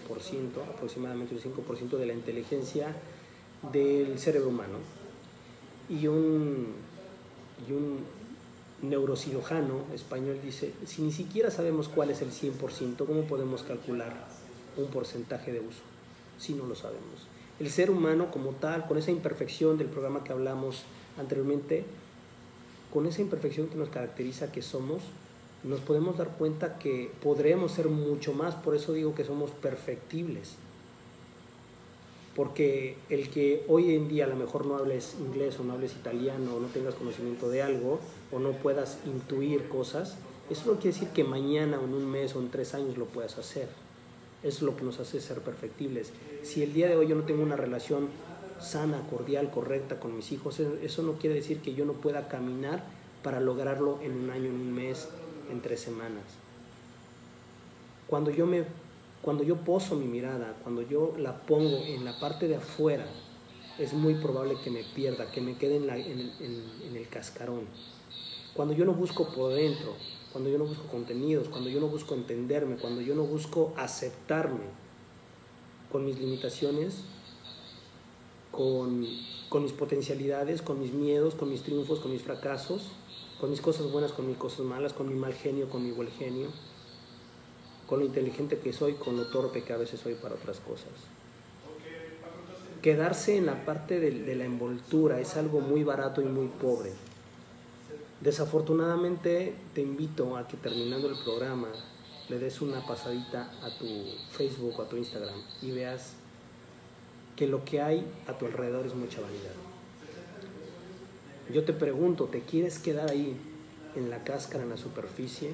aproximadamente 0.74 1.34
el 1.34 1.42
5% 1.42 1.98
de 1.98 2.06
la 2.06 2.14
inteligencia 2.14 2.94
del 3.70 4.18
cerebro 4.18 4.48
humano. 4.48 4.78
Y 5.90 6.06
un, 6.06 6.68
y 7.68 7.72
un 7.72 7.98
neurocirujano 8.82 9.84
español 9.92 10.38
dice, 10.42 10.72
si 10.86 11.02
ni 11.02 11.12
siquiera 11.12 11.50
sabemos 11.50 11.88
cuál 11.88 12.10
es 12.10 12.22
el 12.22 12.30
100%, 12.30 13.04
¿cómo 13.04 13.24
podemos 13.24 13.62
calcular 13.62 14.14
un 14.78 14.86
porcentaje 14.86 15.52
de 15.52 15.60
uso 15.60 15.82
si 16.38 16.54
no 16.54 16.64
lo 16.64 16.74
sabemos? 16.74 17.26
El 17.58 17.68
ser 17.68 17.90
humano 17.90 18.30
como 18.30 18.52
tal, 18.52 18.86
con 18.86 18.96
esa 18.96 19.10
imperfección 19.10 19.76
del 19.76 19.88
programa 19.88 20.24
que 20.24 20.32
hablamos 20.32 20.84
anteriormente, 21.18 21.84
con 22.92 23.06
esa 23.06 23.22
imperfección 23.22 23.68
que 23.68 23.76
nos 23.76 23.88
caracteriza 23.88 24.52
que 24.52 24.62
somos, 24.62 25.02
nos 25.62 25.80
podemos 25.80 26.16
dar 26.16 26.36
cuenta 26.36 26.78
que 26.78 27.10
podremos 27.22 27.72
ser 27.72 27.88
mucho 27.88 28.32
más, 28.32 28.54
por 28.54 28.74
eso 28.74 28.92
digo 28.92 29.14
que 29.14 29.24
somos 29.24 29.50
perfectibles. 29.50 30.54
Porque 32.34 32.96
el 33.10 33.28
que 33.28 33.64
hoy 33.68 33.94
en 33.94 34.08
día 34.08 34.24
a 34.24 34.28
lo 34.28 34.36
mejor 34.36 34.64
no 34.64 34.76
hables 34.76 35.16
inglés 35.20 35.58
o 35.58 35.64
no 35.64 35.74
hables 35.74 35.92
italiano 35.92 36.54
o 36.54 36.60
no 36.60 36.68
tengas 36.68 36.94
conocimiento 36.94 37.50
de 37.50 37.62
algo 37.62 38.00
o 38.32 38.38
no 38.38 38.52
puedas 38.52 38.98
intuir 39.04 39.68
cosas, 39.68 40.16
eso 40.48 40.72
no 40.72 40.80
quiere 40.80 40.94
decir 40.94 41.08
que 41.08 41.24
mañana 41.24 41.78
o 41.78 41.84
en 41.84 41.94
un 41.94 42.10
mes 42.10 42.34
o 42.34 42.40
en 42.40 42.50
tres 42.50 42.74
años 42.74 42.96
lo 42.96 43.06
puedas 43.06 43.36
hacer. 43.36 43.68
Es 44.42 44.62
lo 44.62 44.76
que 44.76 44.84
nos 44.84 44.98
hace 45.00 45.20
ser 45.20 45.40
perfectibles. 45.40 46.12
Si 46.42 46.62
el 46.62 46.72
día 46.72 46.88
de 46.88 46.96
hoy 46.96 47.08
yo 47.08 47.14
no 47.14 47.24
tengo 47.24 47.42
una 47.42 47.56
relación 47.56 48.08
sana, 48.60 49.06
cordial, 49.08 49.50
correcta 49.50 49.98
con 49.98 50.16
mis 50.16 50.32
hijos, 50.32 50.60
eso 50.60 51.02
no 51.02 51.12
quiere 51.14 51.36
decir 51.36 51.60
que 51.60 51.74
yo 51.74 51.84
no 51.84 51.94
pueda 51.94 52.28
caminar 52.28 52.82
para 53.22 53.40
lograrlo 53.40 54.00
en 54.02 54.12
un 54.12 54.30
año, 54.30 54.46
en 54.46 54.54
un 54.54 54.72
mes, 54.72 55.08
en 55.50 55.60
tres 55.60 55.80
semanas. 55.80 56.24
Cuando 58.06 58.30
yo, 58.30 58.46
me, 58.46 58.64
cuando 59.22 59.42
yo 59.44 59.56
poso 59.56 59.94
mi 59.94 60.06
mirada, 60.06 60.56
cuando 60.62 60.82
yo 60.82 61.14
la 61.18 61.42
pongo 61.42 61.78
en 61.84 62.04
la 62.04 62.18
parte 62.18 62.48
de 62.48 62.56
afuera, 62.56 63.06
es 63.78 63.92
muy 63.92 64.14
probable 64.14 64.56
que 64.62 64.70
me 64.70 64.82
pierda, 64.82 65.30
que 65.30 65.40
me 65.40 65.56
quede 65.56 65.76
en, 65.76 65.88
en 65.88 66.96
el 66.96 67.08
cascarón. 67.08 67.64
Cuando 68.54 68.74
yo 68.74 68.84
no 68.84 68.92
busco 68.92 69.28
por 69.28 69.54
dentro, 69.54 69.94
cuando 70.32 70.50
yo 70.50 70.58
no 70.58 70.64
busco 70.64 70.84
contenidos, 70.88 71.48
cuando 71.48 71.70
yo 71.70 71.80
no 71.80 71.88
busco 71.88 72.14
entenderme, 72.14 72.76
cuando 72.76 73.00
yo 73.00 73.14
no 73.14 73.24
busco 73.24 73.72
aceptarme 73.76 74.66
con 75.90 76.04
mis 76.04 76.18
limitaciones, 76.18 77.04
con, 78.50 79.00
mis 79.00 79.72
potencialidades, 79.72 80.62
con 80.62 80.80
mis 80.80 80.92
miedos, 80.92 81.34
con 81.34 81.50
mis 81.50 81.62
triunfos, 81.62 82.00
con 82.00 82.12
mis 82.12 82.22
fracasos, 82.22 82.88
con 83.40 83.50
mis 83.50 83.60
cosas 83.60 83.90
buenas, 83.90 84.12
con 84.12 84.26
mis 84.26 84.36
cosas 84.36 84.60
malas, 84.60 84.92
con 84.92 85.08
mi 85.08 85.14
mal 85.14 85.34
genio, 85.34 85.68
con 85.68 85.84
mi 85.84 85.90
buen 85.90 86.08
genio, 86.08 86.48
con 87.86 88.00
lo 88.00 88.06
inteligente 88.06 88.58
que 88.58 88.72
soy, 88.72 88.94
con 88.94 89.16
lo 89.16 89.26
torpe 89.28 89.64
que 89.64 89.72
a 89.72 89.76
veces 89.76 90.00
soy 90.00 90.14
para 90.14 90.34
otras 90.34 90.60
cosas. 90.60 90.90
Quedarse 92.82 93.36
en 93.36 93.46
la 93.46 93.64
parte 93.66 94.00
de, 94.00 94.34
la 94.34 94.44
envoltura 94.44 95.20
es 95.20 95.36
algo 95.36 95.60
muy 95.60 95.84
barato 95.84 96.22
y 96.22 96.24
muy 96.24 96.46
pobre. 96.46 96.92
Desafortunadamente 98.20 99.54
te 99.74 99.82
invito 99.82 100.36
a 100.36 100.48
que 100.48 100.56
terminando 100.56 101.08
el 101.08 101.16
programa 101.22 101.68
le 102.28 102.38
des 102.38 102.60
una 102.60 102.86
pasadita 102.86 103.50
a 103.62 103.76
tu 103.76 103.86
Facebook 104.30 104.78
o 104.78 104.82
a 104.82 104.88
tu 104.88 104.96
Instagram 104.96 105.34
y 105.62 105.72
veas 105.72 106.14
que 107.40 107.46
lo 107.46 107.64
que 107.64 107.80
hay 107.80 108.06
a 108.26 108.34
tu 108.34 108.44
alrededor 108.44 108.84
es 108.84 108.94
mucha 108.94 109.18
vanidad. 109.22 109.54
Yo 111.50 111.64
te 111.64 111.72
pregunto, 111.72 112.26
¿te 112.26 112.42
quieres 112.42 112.78
quedar 112.78 113.10
ahí 113.10 113.34
en 113.96 114.10
la 114.10 114.24
cáscara, 114.24 114.62
en 114.62 114.68
la 114.68 114.76
superficie? 114.76 115.52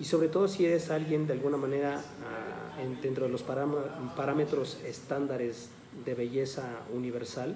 Y 0.00 0.04
sobre 0.04 0.26
todo 0.26 0.48
si 0.48 0.66
eres 0.66 0.90
alguien 0.90 1.28
de 1.28 1.34
alguna 1.34 1.56
manera 1.56 2.00
ah, 2.00 2.82
dentro 3.00 3.26
de 3.26 3.30
los 3.30 3.44
parámetros 3.44 4.78
estándares 4.84 5.68
de 6.04 6.14
belleza 6.14 6.80
universal, 6.92 7.54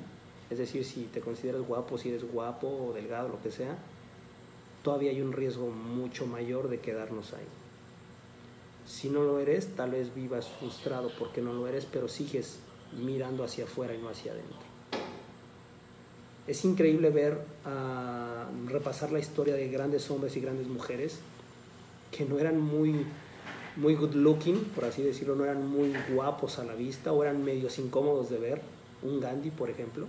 es 0.48 0.58
decir, 0.58 0.84
si 0.84 1.02
te 1.12 1.20
consideras 1.20 1.62
guapo, 1.62 1.98
si 1.98 2.10
eres 2.10 2.22
guapo 2.22 2.68
o 2.68 2.92
delgado, 2.92 3.26
lo 3.26 3.42
que 3.42 3.50
sea, 3.50 3.76
todavía 4.84 5.10
hay 5.10 5.20
un 5.22 5.32
riesgo 5.32 5.70
mucho 5.70 6.24
mayor 6.28 6.68
de 6.68 6.78
quedarnos 6.78 7.32
ahí. 7.32 7.48
Si 8.86 9.08
no 9.08 9.24
lo 9.24 9.40
eres, 9.40 9.74
tal 9.74 9.90
vez 9.90 10.14
vivas 10.14 10.46
frustrado 10.46 11.10
porque 11.18 11.42
no 11.42 11.52
lo 11.52 11.66
eres, 11.66 11.84
pero 11.84 12.06
sigues 12.06 12.60
mirando 12.92 13.44
hacia 13.44 13.64
afuera 13.64 13.94
y 13.94 13.98
no 13.98 14.08
hacia 14.08 14.32
adentro. 14.32 14.58
Es 16.46 16.64
increíble 16.64 17.10
ver, 17.10 17.38
uh, 17.64 18.68
repasar 18.68 19.10
la 19.10 19.18
historia 19.18 19.54
de 19.54 19.68
grandes 19.68 20.08
hombres 20.10 20.36
y 20.36 20.40
grandes 20.40 20.68
mujeres 20.68 21.18
que 22.12 22.24
no 22.24 22.38
eran 22.38 22.60
muy, 22.60 23.04
muy 23.74 23.94
good 23.96 24.14
looking, 24.14 24.64
por 24.74 24.84
así 24.84 25.02
decirlo, 25.02 25.34
no 25.34 25.44
eran 25.44 25.66
muy 25.66 25.92
guapos 26.12 26.58
a 26.58 26.64
la 26.64 26.74
vista 26.74 27.12
o 27.12 27.22
eran 27.22 27.44
medios 27.44 27.78
incómodos 27.78 28.30
de 28.30 28.38
ver. 28.38 28.62
Un 29.02 29.20
Gandhi, 29.20 29.50
por 29.50 29.70
ejemplo. 29.70 30.06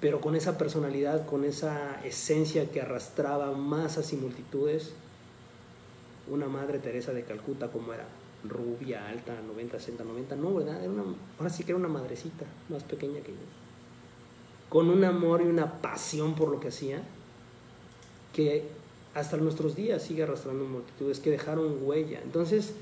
Pero 0.00 0.20
con 0.20 0.34
esa 0.34 0.58
personalidad, 0.58 1.26
con 1.26 1.44
esa 1.44 2.00
esencia 2.04 2.70
que 2.70 2.80
arrastraba 2.80 3.52
masas 3.52 4.12
y 4.12 4.16
multitudes, 4.16 4.92
una 6.28 6.46
madre 6.46 6.78
Teresa 6.78 7.12
de 7.12 7.24
Calcuta 7.24 7.68
como 7.68 7.94
era 7.94 8.06
rubia, 8.44 9.08
alta, 9.08 9.34
90, 9.46 9.78
60, 9.78 10.04
90, 10.04 10.36
no, 10.36 10.54
¿verdad? 10.54 10.82
Era 10.82 10.92
una, 10.92 11.04
ahora 11.38 11.50
sí 11.50 11.64
que 11.64 11.72
era 11.72 11.78
una 11.78 11.88
madrecita, 11.88 12.46
más 12.68 12.84
pequeña 12.84 13.20
que 13.20 13.32
yo. 13.32 13.38
Con 14.68 14.90
un 14.90 15.04
amor 15.04 15.42
y 15.42 15.46
una 15.46 15.80
pasión 15.80 16.34
por 16.34 16.50
lo 16.50 16.60
que 16.60 16.68
hacía, 16.68 17.02
que 18.32 18.68
hasta 19.14 19.36
nuestros 19.36 19.74
días 19.74 20.02
sigue 20.02 20.22
arrastrando 20.22 20.64
multitudes 20.64 21.20
que 21.20 21.30
dejaron 21.30 21.78
huella. 21.82 22.20
Entonces, 22.22 22.74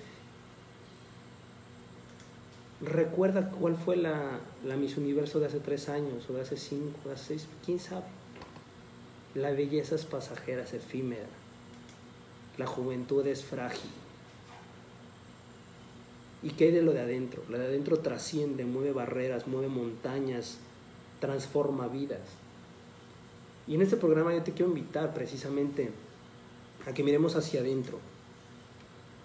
recuerda 2.80 3.50
cuál 3.50 3.76
fue 3.76 3.96
la, 3.96 4.40
la 4.64 4.76
Miss 4.76 4.96
Universo 4.96 5.40
de 5.40 5.46
hace 5.46 5.60
tres 5.60 5.88
años, 5.88 6.28
o 6.28 6.34
de 6.34 6.42
hace 6.42 6.56
cinco, 6.56 6.98
de 7.06 7.14
hace 7.14 7.24
seis, 7.24 7.48
quién 7.64 7.78
sabe. 7.78 8.04
La 9.34 9.50
belleza 9.52 9.94
es 9.94 10.04
pasajera, 10.04 10.62
es 10.64 10.74
efímera. 10.74 11.26
La 12.58 12.66
juventud 12.66 13.26
es 13.26 13.44
frágil. 13.44 13.90
¿Y 16.46 16.50
qué 16.50 16.66
hay 16.66 16.70
de 16.70 16.82
lo 16.82 16.92
de 16.92 17.00
adentro? 17.00 17.42
Lo 17.48 17.58
de 17.58 17.66
adentro 17.66 17.98
trasciende, 17.98 18.64
mueve 18.64 18.92
barreras, 18.92 19.48
mueve 19.48 19.66
montañas, 19.66 20.58
transforma 21.18 21.88
vidas. 21.88 22.20
Y 23.66 23.74
en 23.74 23.82
este 23.82 23.96
programa 23.96 24.32
yo 24.32 24.44
te 24.44 24.52
quiero 24.52 24.68
invitar 24.68 25.12
precisamente 25.12 25.90
a 26.86 26.94
que 26.94 27.02
miremos 27.02 27.34
hacia 27.34 27.62
adentro, 27.62 27.98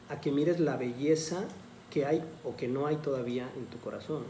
a 0.09 0.19
que 0.19 0.31
mires 0.31 0.59
la 0.59 0.77
belleza 0.77 1.43
que 1.91 2.07
hay 2.07 2.23
o 2.43 2.55
que 2.55 2.67
no 2.67 2.87
hay 2.87 2.95
todavía 2.95 3.47
en 3.55 3.67
tu 3.67 3.77
corazón, 3.77 4.23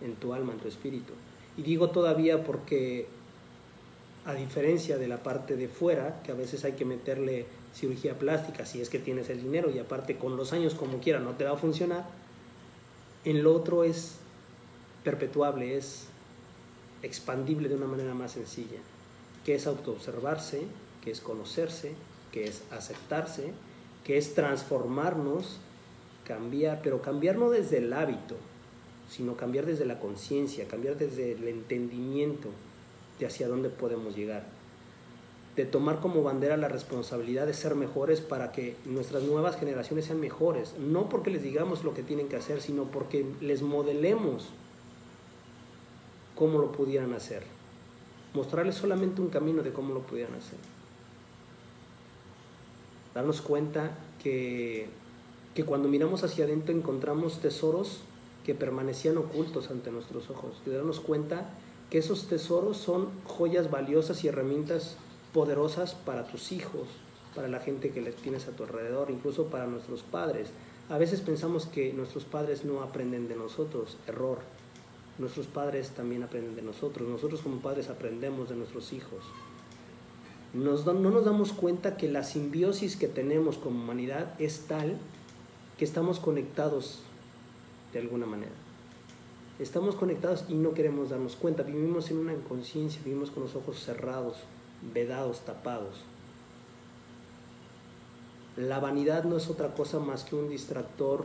en 0.00 0.16
tu 0.16 0.34
alma, 0.34 0.52
en 0.52 0.58
tu 0.58 0.66
espíritu. 0.66 1.12
Y 1.56 1.62
digo 1.62 1.90
todavía 1.90 2.42
porque 2.42 3.06
a 4.24 4.34
diferencia 4.34 4.98
de 4.98 5.06
la 5.06 5.22
parte 5.22 5.54
de 5.54 5.68
fuera, 5.68 6.22
que 6.24 6.32
a 6.32 6.34
veces 6.34 6.64
hay 6.64 6.72
que 6.72 6.84
meterle 6.84 7.46
cirugía 7.76 8.18
plástica 8.18 8.64
si 8.64 8.80
es 8.80 8.88
que 8.88 8.98
tienes 8.98 9.28
el 9.28 9.42
dinero 9.42 9.70
y 9.70 9.78
aparte 9.78 10.16
con 10.16 10.36
los 10.36 10.52
años 10.52 10.74
como 10.74 10.98
quiera 10.98 11.20
no 11.20 11.32
te 11.32 11.44
va 11.44 11.52
a 11.52 11.56
funcionar, 11.56 12.06
en 13.24 13.42
lo 13.42 13.54
otro 13.54 13.84
es 13.84 14.16
perpetuable, 15.04 15.76
es 15.76 16.06
expandible 17.02 17.68
de 17.68 17.74
una 17.74 17.86
manera 17.86 18.14
más 18.14 18.32
sencilla, 18.32 18.78
que 19.44 19.54
es 19.54 19.66
autoobservarse, 19.66 20.62
que 21.04 21.10
es 21.10 21.20
conocerse, 21.20 21.92
que 22.32 22.44
es 22.44 22.62
aceptarse, 22.70 23.52
que 24.04 24.16
es 24.16 24.34
transformarnos, 24.34 25.58
cambiar, 26.24 26.80
pero 26.82 27.02
cambiar 27.02 27.36
no 27.36 27.50
desde 27.50 27.78
el 27.78 27.92
hábito, 27.92 28.36
sino 29.10 29.36
cambiar 29.36 29.66
desde 29.66 29.84
la 29.84 30.00
conciencia, 30.00 30.66
cambiar 30.66 30.96
desde 30.96 31.32
el 31.32 31.46
entendimiento 31.46 32.48
de 33.18 33.26
hacia 33.26 33.48
dónde 33.48 33.68
podemos 33.68 34.16
llegar 34.16 34.55
de 35.56 35.64
tomar 35.64 36.00
como 36.00 36.22
bandera 36.22 36.58
la 36.58 36.68
responsabilidad 36.68 37.46
de 37.46 37.54
ser 37.54 37.74
mejores 37.74 38.20
para 38.20 38.52
que 38.52 38.76
nuestras 38.84 39.22
nuevas 39.22 39.56
generaciones 39.56 40.04
sean 40.04 40.20
mejores. 40.20 40.74
No 40.78 41.08
porque 41.08 41.30
les 41.30 41.42
digamos 41.42 41.82
lo 41.82 41.94
que 41.94 42.02
tienen 42.02 42.28
que 42.28 42.36
hacer, 42.36 42.60
sino 42.60 42.84
porque 42.84 43.24
les 43.40 43.62
modelemos 43.62 44.48
cómo 46.34 46.58
lo 46.58 46.72
pudieran 46.72 47.14
hacer. 47.14 47.42
Mostrarles 48.34 48.74
solamente 48.74 49.22
un 49.22 49.30
camino 49.30 49.62
de 49.62 49.72
cómo 49.72 49.94
lo 49.94 50.00
pudieran 50.00 50.34
hacer. 50.34 50.58
Darnos 53.14 53.40
cuenta 53.40 53.96
que, 54.22 54.90
que 55.54 55.64
cuando 55.64 55.88
miramos 55.88 56.22
hacia 56.22 56.44
adentro 56.44 56.74
encontramos 56.74 57.40
tesoros 57.40 58.00
que 58.44 58.54
permanecían 58.54 59.16
ocultos 59.16 59.70
ante 59.70 59.90
nuestros 59.90 60.28
ojos. 60.28 60.60
Darnos 60.66 61.00
cuenta 61.00 61.48
que 61.88 61.96
esos 61.96 62.28
tesoros 62.28 62.76
son 62.76 63.08
joyas 63.24 63.70
valiosas 63.70 64.22
y 64.22 64.28
herramientas 64.28 64.98
poderosas 65.36 65.94
para 65.94 66.26
tus 66.26 66.50
hijos, 66.50 66.88
para 67.34 67.46
la 67.46 67.60
gente 67.60 67.90
que 67.90 68.00
les 68.00 68.16
tienes 68.16 68.48
a 68.48 68.52
tu 68.52 68.62
alrededor, 68.62 69.10
incluso 69.10 69.48
para 69.48 69.66
nuestros 69.66 70.02
padres. 70.02 70.48
A 70.88 70.96
veces 70.96 71.20
pensamos 71.20 71.66
que 71.66 71.92
nuestros 71.92 72.24
padres 72.24 72.64
no 72.64 72.80
aprenden 72.80 73.28
de 73.28 73.36
nosotros, 73.36 73.98
error. 74.06 74.38
Nuestros 75.18 75.46
padres 75.46 75.90
también 75.90 76.22
aprenden 76.22 76.56
de 76.56 76.62
nosotros, 76.62 77.06
nosotros 77.06 77.42
como 77.42 77.58
padres 77.58 77.90
aprendemos 77.90 78.48
de 78.48 78.56
nuestros 78.56 78.94
hijos. 78.94 79.26
no 80.54 80.72
nos 81.10 81.24
damos 81.26 81.52
cuenta 81.52 81.98
que 81.98 82.08
la 82.08 82.24
simbiosis 82.24 82.96
que 82.96 83.06
tenemos 83.06 83.58
como 83.58 83.82
humanidad 83.82 84.40
es 84.40 84.60
tal 84.60 84.96
que 85.76 85.84
estamos 85.84 86.18
conectados 86.18 87.00
de 87.92 87.98
alguna 87.98 88.24
manera. 88.24 88.52
Estamos 89.58 89.96
conectados 89.96 90.46
y 90.48 90.54
no 90.54 90.72
queremos 90.72 91.10
darnos 91.10 91.36
cuenta. 91.36 91.62
Vivimos 91.62 92.10
en 92.10 92.16
una 92.16 92.32
inconsciencia, 92.32 93.02
vivimos 93.04 93.30
con 93.30 93.42
los 93.42 93.54
ojos 93.54 93.84
cerrados, 93.84 94.38
vedados, 94.82 95.44
tapados. 95.44 96.04
La 98.56 98.80
vanidad 98.80 99.24
no 99.24 99.36
es 99.36 99.48
otra 99.50 99.74
cosa 99.74 99.98
más 99.98 100.24
que 100.24 100.34
un 100.34 100.48
distractor 100.48 101.24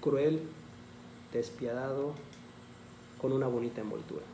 cruel, 0.00 0.42
despiadado, 1.32 2.12
con 3.20 3.32
una 3.32 3.46
bonita 3.46 3.80
envoltura. 3.80 4.24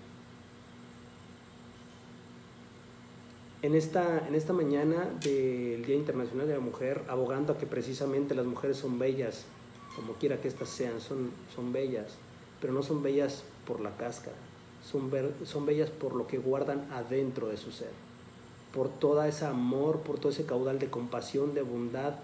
En 3.62 3.76
esta, 3.76 4.26
en 4.26 4.34
esta 4.34 4.52
mañana 4.52 5.08
del 5.20 5.84
Día 5.84 5.94
Internacional 5.94 6.48
de 6.48 6.54
la 6.54 6.60
Mujer, 6.60 7.02
abogando 7.06 7.52
a 7.52 7.58
que 7.58 7.66
precisamente 7.66 8.34
las 8.34 8.44
mujeres 8.44 8.76
son 8.76 8.98
bellas, 8.98 9.44
como 9.94 10.14
quiera 10.14 10.40
que 10.40 10.48
éstas 10.48 10.68
sean, 10.68 11.00
son, 11.00 11.30
son 11.54 11.72
bellas, 11.72 12.16
pero 12.60 12.72
no 12.72 12.82
son 12.82 13.04
bellas 13.04 13.44
por 13.64 13.80
la 13.80 13.96
cáscara, 13.96 14.36
son, 14.84 15.12
son 15.44 15.64
bellas 15.64 15.90
por 15.90 16.16
lo 16.16 16.26
que 16.26 16.38
guardan 16.38 16.90
adentro 16.90 17.46
de 17.46 17.56
su 17.56 17.70
ser 17.70 18.11
por 18.72 18.88
todo 18.88 19.22
ese 19.24 19.44
amor, 19.44 20.00
por 20.00 20.18
todo 20.18 20.32
ese 20.32 20.46
caudal 20.46 20.78
de 20.78 20.88
compasión, 20.88 21.54
de 21.54 21.62
bondad, 21.62 22.14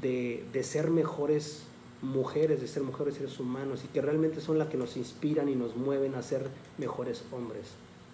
de, 0.00 0.62
ser 0.62 0.90
mejores 0.90 1.64
mujeres, 2.00 2.60
de 2.60 2.68
ser 2.68 2.82
mejores 2.82 3.14
seres 3.14 3.38
humanos 3.38 3.82
y 3.84 3.88
que 3.88 4.00
realmente 4.00 4.40
son 4.40 4.58
las 4.58 4.68
que 4.68 4.76
nos 4.76 4.96
inspiran 4.96 5.48
y 5.48 5.54
nos 5.54 5.76
mueven 5.76 6.14
a 6.14 6.22
ser 6.22 6.48
mejores 6.78 7.24
hombres, 7.32 7.66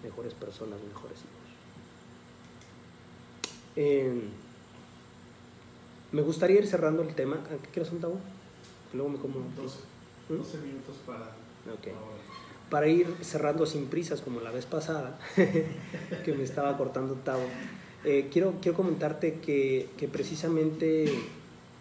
mejores 0.03 0.33
personas, 0.33 0.79
mejores 0.87 1.19
hijos. 1.19 1.31
me 6.11 6.21
gustaría 6.21 6.59
ir 6.59 6.67
cerrando 6.67 7.01
el 7.03 7.15
tema. 7.15 7.39
¿Qué 7.63 7.69
quieres 7.69 7.91
un 7.91 7.99
tabú? 7.99 8.17
Luego 8.93 9.09
me 9.09 9.17
como. 9.17 9.39
12, 9.55 9.79
12 10.29 10.57
¿Mm? 10.57 10.63
minutos 10.63 10.97
para. 11.05 11.35
Okay 11.79 11.93
para 12.71 12.87
ir 12.87 13.05
cerrando 13.21 13.65
sin 13.65 13.87
prisas 13.87 14.21
como 14.21 14.39
la 14.39 14.49
vez 14.49 14.65
pasada, 14.65 15.19
que 16.25 16.33
me 16.33 16.43
estaba 16.43 16.77
cortando 16.77 17.15
Tavo, 17.15 17.43
eh, 18.05 18.29
quiero, 18.31 18.55
quiero 18.61 18.77
comentarte 18.77 19.39
que, 19.41 19.89
que 19.97 20.07
precisamente 20.07 21.05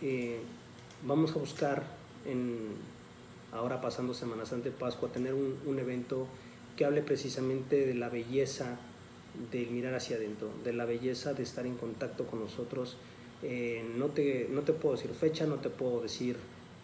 eh, 0.03 0.41
vamos 1.07 1.31
a 1.31 1.39
buscar, 1.39 1.85
en, 2.27 2.59
ahora 3.53 3.81
pasando 3.81 4.13
Semana 4.15 4.45
Santa 4.45 4.65
de 4.65 4.73
Pascua, 4.73 5.11
tener 5.11 5.33
un, 5.33 5.57
un, 5.65 5.79
evento 5.79 6.27
que 6.77 6.85
hable 6.85 7.03
precisamente 7.03 7.87
de 7.87 7.95
la 7.95 8.09
belleza 8.09 8.76
del 9.53 9.71
mirar 9.71 9.95
hacia 9.95 10.17
adentro, 10.17 10.50
de 10.65 10.73
la 10.73 10.87
belleza 10.87 11.35
de 11.35 11.45
estar 11.45 11.67
en 11.67 11.76
contacto 11.76 12.26
con 12.26 12.41
nosotros. 12.41 12.97
Eh, 13.45 13.85
no, 13.97 14.07
te, 14.07 14.49
no 14.50 14.63
te 14.63 14.73
puedo 14.73 14.97
decir 14.97 15.13
fecha, 15.13 15.47
no 15.47 15.57
te 15.57 15.71
puedo 15.71 16.00
decir 16.00 16.37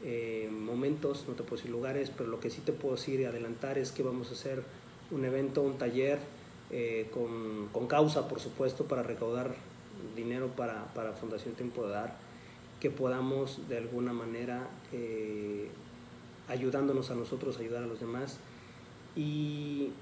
eh, 0.04 0.48
momentos, 0.52 1.24
no 1.26 1.34
te 1.34 1.42
puedo 1.42 1.56
decir 1.56 1.70
lugares, 1.70 2.12
pero 2.14 2.28
lo 2.28 2.38
que 2.38 2.50
sí 2.50 2.60
te 2.60 2.72
puedo 2.72 2.96
decir 2.96 3.20
y 3.20 3.24
adelantar 3.24 3.78
es 3.78 3.92
que 3.92 4.02
vamos 4.02 4.30
a 4.30 4.32
hacer 4.34 4.62
un 5.10 5.24
evento, 5.24 5.62
un 5.62 5.78
taller 5.78 6.18
eh, 6.70 7.10
con, 7.14 7.68
con, 7.72 7.86
causa, 7.86 8.28
por 8.28 8.40
supuesto, 8.40 8.84
para 8.84 9.02
recaudar 9.02 9.54
dinero 10.14 10.48
para, 10.48 10.92
para 10.94 11.12
Fundación 11.12 11.54
Tiempo 11.54 11.86
de 11.86 11.94
Dar, 11.94 12.16
que 12.80 12.90
podamos 12.90 13.68
de 13.68 13.78
alguna 13.78 14.12
manera, 14.12 14.68
eh, 14.92 15.70
ayudándonos 16.48 17.10
a 17.10 17.14
nosotros, 17.14 17.58
ayudar 17.58 17.82
a 17.82 17.86
los 17.86 18.00
demás. 18.00 18.38
Y, 19.14 19.92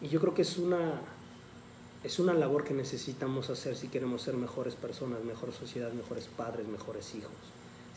y 0.00 0.08
yo 0.08 0.20
creo 0.20 0.34
que 0.34 0.42
es 0.42 0.58
una, 0.58 1.00
es 2.04 2.20
una 2.20 2.34
labor 2.34 2.62
que 2.62 2.72
necesitamos 2.72 3.50
hacer 3.50 3.74
si 3.74 3.88
queremos 3.88 4.22
ser 4.22 4.36
mejores 4.36 4.76
personas, 4.76 5.24
mejor 5.24 5.52
sociedad, 5.52 5.90
mejores 5.92 6.28
padres, 6.28 6.68
mejores 6.68 7.16
hijos 7.16 7.32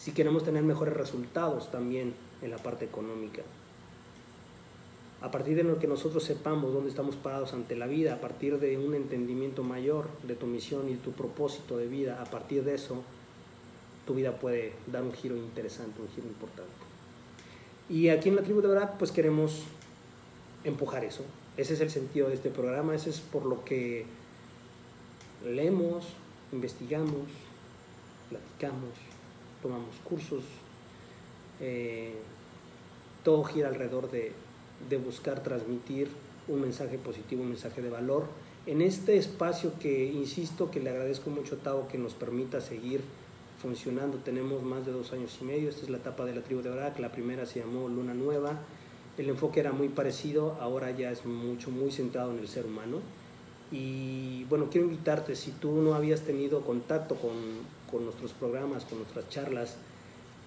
si 0.01 0.13
queremos 0.13 0.43
tener 0.43 0.63
mejores 0.63 0.95
resultados 0.95 1.69
también 1.69 2.15
en 2.41 2.49
la 2.49 2.57
parte 2.57 2.85
económica. 2.85 3.43
A 5.21 5.29
partir 5.29 5.55
de 5.55 5.63
lo 5.63 5.77
que 5.77 5.85
nosotros 5.85 6.23
sepamos 6.23 6.73
dónde 6.73 6.89
estamos 6.89 7.15
parados 7.15 7.53
ante 7.53 7.75
la 7.75 7.85
vida, 7.85 8.15
a 8.15 8.19
partir 8.19 8.57
de 8.59 8.79
un 8.79 8.95
entendimiento 8.95 9.61
mayor 9.61 10.07
de 10.23 10.33
tu 10.33 10.47
misión 10.47 10.89
y 10.89 10.95
tu 10.95 11.11
propósito 11.11 11.77
de 11.77 11.85
vida, 11.85 12.19
a 12.19 12.25
partir 12.25 12.63
de 12.63 12.73
eso, 12.73 13.03
tu 14.07 14.15
vida 14.15 14.39
puede 14.39 14.73
dar 14.87 15.03
un 15.03 15.13
giro 15.13 15.37
interesante, 15.37 16.01
un 16.01 16.09
giro 16.09 16.25
importante. 16.25 16.71
Y 17.87 18.09
aquí 18.09 18.29
en 18.29 18.37
la 18.37 18.41
tribu 18.41 18.61
de 18.61 18.69
verdad, 18.69 18.95
pues 18.97 19.11
queremos 19.11 19.65
empujar 20.63 21.05
eso. 21.05 21.23
Ese 21.57 21.75
es 21.75 21.81
el 21.81 21.91
sentido 21.91 22.29
de 22.29 22.33
este 22.33 22.49
programa, 22.49 22.95
ese 22.95 23.11
es 23.11 23.19
por 23.19 23.45
lo 23.45 23.63
que 23.63 24.07
leemos, 25.45 26.07
investigamos, 26.51 27.27
platicamos, 28.29 29.10
tomamos 29.61 29.95
cursos, 30.03 30.43
eh, 31.59 32.15
todo 33.23 33.43
gira 33.43 33.69
alrededor 33.69 34.09
de, 34.09 34.33
buscar 34.97 35.43
transmitir 35.43 36.09
un 36.47 36.61
mensaje 36.61 36.97
positivo, 36.97 37.43
un 37.43 37.49
mensaje 37.49 37.81
de 37.81 37.89
valor. 37.89 38.25
En 38.65 38.81
este 38.81 39.17
espacio 39.17 39.73
que, 39.79 40.05
insisto, 40.05 40.71
que 40.71 40.79
le 40.79 40.89
agradezco 40.89 41.29
mucho 41.29 41.55
a 41.55 41.59
Tao 41.59 41.87
que 41.87 41.97
nos 41.97 42.13
permita 42.13 42.61
seguir 42.61 43.01
funcionando, 43.61 44.17
tenemos 44.17 44.63
más 44.63 44.85
de 44.85 44.91
dos 44.91 45.13
años 45.13 45.37
y 45.39 45.45
medio, 45.45 45.69
esta 45.69 45.83
es 45.83 45.89
la 45.89 45.97
etapa 45.97 46.25
de 46.25 46.33
la 46.33 46.41
tribu 46.41 46.61
de 46.61 46.69
Barak, 46.69 46.99
la 46.99 47.11
primera 47.11 47.45
se 47.45 47.59
llamó 47.59 47.87
Luna 47.87 48.15
Nueva, 48.15 48.59
el 49.17 49.29
enfoque 49.29 49.59
era 49.59 49.71
muy 49.71 49.89
parecido, 49.89 50.57
ahora 50.59 50.89
ya 50.91 51.11
es 51.11 51.25
mucho, 51.25 51.69
muy 51.69 51.91
centrado 51.91 52.31
en 52.31 52.39
el 52.39 52.47
ser 52.47 52.65
humano. 52.65 52.97
Y 53.71 54.45
bueno, 54.45 54.67
quiero 54.69 54.87
invitarte, 54.87 55.35
si 55.35 55.51
tú 55.51 55.81
no 55.81 55.93
habías 55.93 56.21
tenido 56.21 56.61
contacto 56.61 57.15
con, 57.15 57.31
con 57.91 58.05
nuestros 58.05 58.31
programas, 58.33 58.85
con 58.85 58.99
nuestras 58.99 59.29
charlas, 59.29 59.75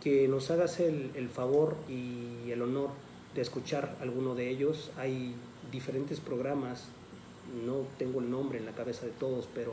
que 0.03 0.29
nos 0.29 0.51
hagas 0.51 0.81
el, 0.81 1.29
favor 1.33 1.77
y 1.89 2.51
el 2.51 2.63
honor 2.63 2.91
de 3.35 3.43
escuchar 3.43 3.97
alguno 4.01 4.35
de 4.35 4.51
ellos. 4.51 4.91
Hay 4.97 5.35
diferentes 5.73 6.21
programas, 6.21 6.85
no 7.67 7.87
tengo 7.99 8.21
el 8.21 8.31
nombre 8.31 8.59
en 8.59 8.67
la 8.67 8.73
cabeza 8.73 9.07
de 9.07 9.13
todos, 9.13 9.49
pero, 9.55 9.73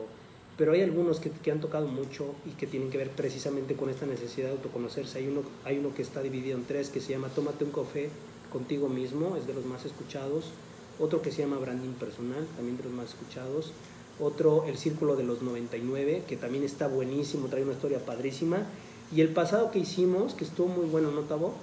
pero 0.58 0.74
hay 0.74 0.82
algunos 0.82 1.20
que, 1.20 1.32
que, 1.32 1.52
han 1.52 1.60
tocado 1.60 1.88
mucho 1.88 2.34
y 2.46 2.52
que 2.52 2.68
tienen 2.68 2.90
que 2.90 2.98
ver 2.98 3.10
precisamente 3.10 3.76
con 3.76 3.90
esta 3.90 4.06
necesidad 4.06 4.48
de 4.48 4.54
autoconocerse. 4.54 5.20
Hay 5.20 5.28
uno, 5.28 5.44
hay 5.64 5.78
uno 5.78 5.94
que 5.94 6.02
está 6.02 6.22
dividido 6.22 6.58
en 6.58 6.66
tres 6.66 6.90
que 6.90 7.00
se 7.00 7.12
llama 7.12 7.30
Tómate 7.30 7.66
un 7.66 7.72
café 7.72 8.10
contigo 8.52 8.90
mismo, 8.90 9.36
es 9.38 9.48
de 9.48 9.54
los 9.54 9.66
más 9.66 9.86
escuchados. 9.86 10.52
Otro 11.00 11.22
que 11.22 11.32
se 11.32 11.42
llama 11.42 11.58
Branding 11.58 11.94
Personal, 11.94 12.46
también 12.56 12.78
de 12.78 12.84
los 12.84 12.94
más 12.94 13.10
escuchados 13.10 13.72
otro 14.20 14.66
El 14.68 14.78
Círculo 14.78 15.16
de 15.16 15.24
los 15.24 15.42
99, 15.42 16.24
que 16.28 16.38
también 16.38 16.64
está 16.64 16.88
buenísimo, 16.88 17.48
trae 17.48 17.64
una 17.64 17.74
historia 17.74 18.00
padrísima. 18.00 18.66
Y 19.14 19.22
el 19.22 19.30
pasado 19.30 19.72
que 19.72 19.80
hicimos, 19.80 20.34
que 20.34 20.46
estuvo 20.46 20.68
muy 20.68 20.86
bueno, 20.86 21.12
¿no, 21.12 21.22
Tabo? 21.22 21.54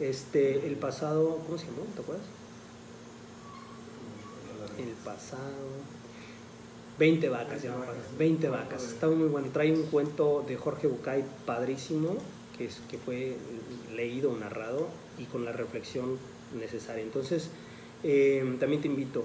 Este, 0.00 0.66
el 0.66 0.76
pasado, 0.76 1.38
¿cómo 1.46 1.58
se 1.58 1.66
llamó? 1.66 1.82
¿Te 1.94 2.00
acuerdas? 2.00 2.26
El 4.78 4.92
pasado... 5.04 5.94
20 6.98 7.28
vacas, 7.28 7.60
se 7.60 7.68
llama 7.68 7.86
20 8.18 8.48
vacas. 8.48 8.84
Estaba 8.84 9.14
muy 9.14 9.28
bueno. 9.28 9.48
Trae 9.52 9.72
un 9.72 9.82
cuento 9.86 10.44
de 10.46 10.56
Jorge 10.56 10.86
Bucay 10.86 11.24
padrísimo, 11.44 12.16
que, 12.56 12.66
es, 12.66 12.80
que 12.88 12.98
fue 12.98 13.36
leído, 13.94 14.34
narrado 14.36 14.86
y 15.18 15.24
con 15.24 15.44
la 15.44 15.52
reflexión 15.52 16.18
necesaria. 16.58 17.02
Entonces, 17.02 17.50
eh, 18.04 18.56
también 18.60 18.80
te 18.80 18.88
invito, 18.88 19.24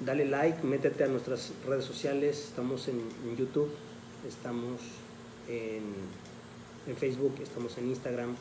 dale 0.00 0.24
like, 0.24 0.62
métete 0.64 1.04
a 1.04 1.08
nuestras 1.08 1.52
redes 1.66 1.84
sociales, 1.84 2.38
estamos 2.48 2.88
en, 2.88 3.00
YouTube, 3.36 3.70
estamos 4.26 4.80
en, 5.48 5.84
Facebook, 6.96 7.34
estamos 7.42 7.76
en 7.78 7.88
Instagram, 7.88 8.36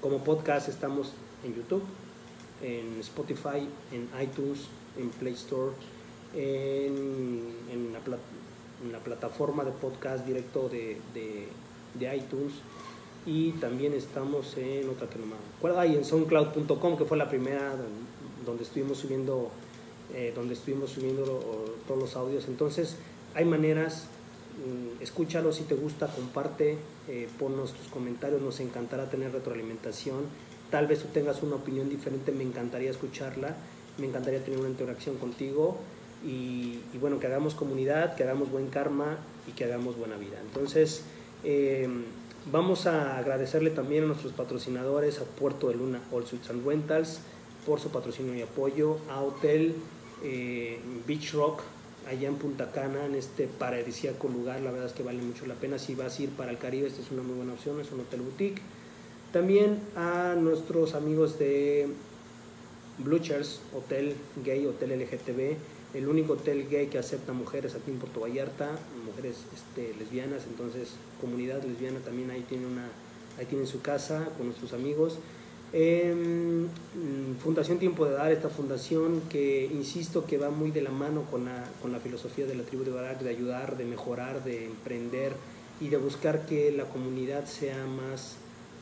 como 0.00 0.24
podcast 0.24 0.68
estamos 0.68 1.12
en 1.44 1.54
YouTube, 1.54 1.82
en 2.62 3.00
Spotify, 3.00 3.68
en 3.90 4.08
iTunes, 4.22 4.66
en 4.98 5.10
Play 5.10 5.34
Store, 5.34 5.72
en, 6.34 7.92
la, 8.90 8.98
plataforma 9.00 9.64
de 9.64 9.72
podcast 9.72 10.26
directo 10.26 10.68
de, 10.68 11.48
iTunes 12.16 12.54
y 13.26 13.52
también 13.52 13.92
estamos 13.94 14.56
en 14.56 14.88
otra 14.88 15.08
que 15.08 15.18
no 15.18 15.26
me 15.26 15.34
acuerdo, 15.56 15.82
en 15.82 16.04
soundcloud.com 16.04 16.96
que 16.96 17.04
fue 17.04 17.16
la 17.16 17.28
primera 17.28 17.74
donde 18.44 18.64
estuvimos 18.64 18.98
subiendo, 18.98 19.50
eh, 20.14 20.32
donde 20.34 20.54
estuvimos 20.54 20.90
subiendo 20.90 21.24
todos 21.86 22.00
los 22.00 22.16
audios. 22.16 22.46
Entonces, 22.48 22.96
hay 23.34 23.44
maneras, 23.44 24.06
mm, 24.58 25.02
escúchalo 25.02 25.52
si 25.52 25.64
te 25.64 25.74
gusta, 25.74 26.06
comparte, 26.08 26.78
eh, 27.08 27.28
ponnos 27.38 27.72
tus 27.72 27.88
comentarios, 27.88 28.42
nos 28.42 28.60
encantará 28.60 29.08
tener 29.08 29.32
retroalimentación. 29.32 30.24
Tal 30.70 30.86
vez 30.86 31.00
tú 31.00 31.08
tengas 31.08 31.42
una 31.42 31.56
opinión 31.56 31.88
diferente, 31.88 32.32
me 32.32 32.44
encantaría 32.44 32.90
escucharla, 32.90 33.56
me 33.98 34.06
encantaría 34.06 34.42
tener 34.44 34.58
una 34.58 34.68
interacción 34.68 35.16
contigo 35.16 35.78
y, 36.24 36.78
bueno, 37.00 37.18
que 37.18 37.26
hagamos 37.26 37.54
comunidad, 37.54 38.14
que 38.14 38.22
hagamos 38.22 38.50
buen 38.50 38.68
karma 38.68 39.18
y 39.48 39.52
que 39.52 39.64
hagamos 39.64 39.96
buena 39.96 40.16
vida. 40.16 40.38
Entonces, 40.40 41.02
eh, 41.44 41.88
vamos 42.50 42.86
a 42.86 43.18
agradecerle 43.18 43.70
también 43.70 44.04
a 44.04 44.06
nuestros 44.06 44.32
patrocinadores, 44.32 45.20
a 45.20 45.24
Puerto 45.24 45.68
de 45.68 45.74
Luna 45.74 46.00
All 46.12 46.26
Suites 46.26 46.50
and 46.50 46.66
Rentals, 46.66 47.20
por 47.66 47.80
su 47.80 47.90
patrocinio 47.90 48.34
y 48.34 48.42
apoyo, 48.42 48.98
a 49.10 49.20
Hotel 49.22 49.74
eh, 50.22 50.78
Beach 51.06 51.32
Rock, 51.32 51.62
allá 52.08 52.28
en 52.28 52.36
Punta 52.36 52.72
Cana, 52.72 53.06
en 53.06 53.14
este 53.14 53.46
paradisíaco 53.46 54.28
lugar, 54.28 54.60
la 54.60 54.70
verdad 54.70 54.88
es 54.88 54.92
que 54.92 55.02
vale 55.02 55.22
mucho 55.22 55.46
la 55.46 55.54
pena, 55.54 55.78
si 55.78 55.94
vas 55.94 56.18
a 56.18 56.22
ir 56.22 56.30
para 56.30 56.50
el 56.50 56.58
Caribe, 56.58 56.88
esta 56.88 57.02
es 57.02 57.10
una 57.10 57.22
muy 57.22 57.36
buena 57.36 57.52
opción, 57.52 57.80
es 57.80 57.92
un 57.92 58.00
hotel 58.00 58.22
boutique. 58.22 58.60
También 59.32 59.78
a 59.96 60.34
nuestros 60.34 60.94
amigos 60.94 61.38
de 61.38 61.88
Bluchers, 62.98 63.60
Hotel 63.74 64.14
Gay, 64.44 64.66
Hotel 64.66 65.00
LGTB, 65.00 65.56
el 65.94 66.08
único 66.08 66.34
hotel 66.34 66.68
gay 66.68 66.86
que 66.86 66.98
acepta 66.98 67.32
mujeres 67.32 67.74
aquí 67.74 67.90
en 67.90 67.98
Puerto 67.98 68.20
Vallarta, 68.20 68.70
mujeres 69.04 69.36
este, 69.52 69.94
lesbianas, 69.98 70.44
entonces 70.46 70.94
comunidad 71.20 71.62
lesbiana 71.62 72.00
también 72.00 72.30
ahí 72.30 72.44
tiene 72.48 72.66
una, 72.66 72.88
ahí 73.38 73.46
tienen 73.46 73.66
su 73.66 73.82
casa 73.82 74.28
con 74.36 74.46
nuestros 74.46 74.72
amigos. 74.72 75.18
Em, 75.72 76.68
fundación 77.42 77.78
Tiempo 77.78 78.04
de 78.04 78.12
Dar, 78.12 78.30
esta 78.30 78.50
fundación 78.50 79.22
que 79.30 79.64
insisto 79.72 80.26
que 80.26 80.36
va 80.36 80.50
muy 80.50 80.70
de 80.70 80.82
la 80.82 80.90
mano 80.90 81.22
con 81.30 81.46
la, 81.46 81.64
con 81.80 81.92
la 81.92 81.98
filosofía 81.98 82.46
de 82.46 82.54
la 82.54 82.62
tribu 82.62 82.84
de 82.84 82.90
Barak, 82.90 83.20
de 83.20 83.30
ayudar, 83.30 83.78
de 83.78 83.86
mejorar, 83.86 84.44
de 84.44 84.66
emprender 84.66 85.32
y 85.80 85.88
de 85.88 85.96
buscar 85.96 86.44
que 86.44 86.70
la 86.72 86.84
comunidad 86.84 87.46
sea 87.46 87.86
más 87.86 88.36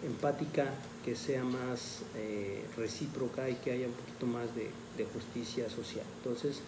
empática, 0.04 0.74
que 1.04 1.14
sea 1.14 1.44
más 1.44 2.02
eh, 2.16 2.64
recíproca 2.76 3.48
y 3.48 3.54
que 3.54 3.70
haya 3.70 3.86
un 3.86 3.92
poquito 3.92 4.26
más 4.26 4.54
de, 4.56 4.68
de, 4.96 5.04
justicia 5.12 5.70
social. 5.70 6.04
Entonces, 6.18 6.60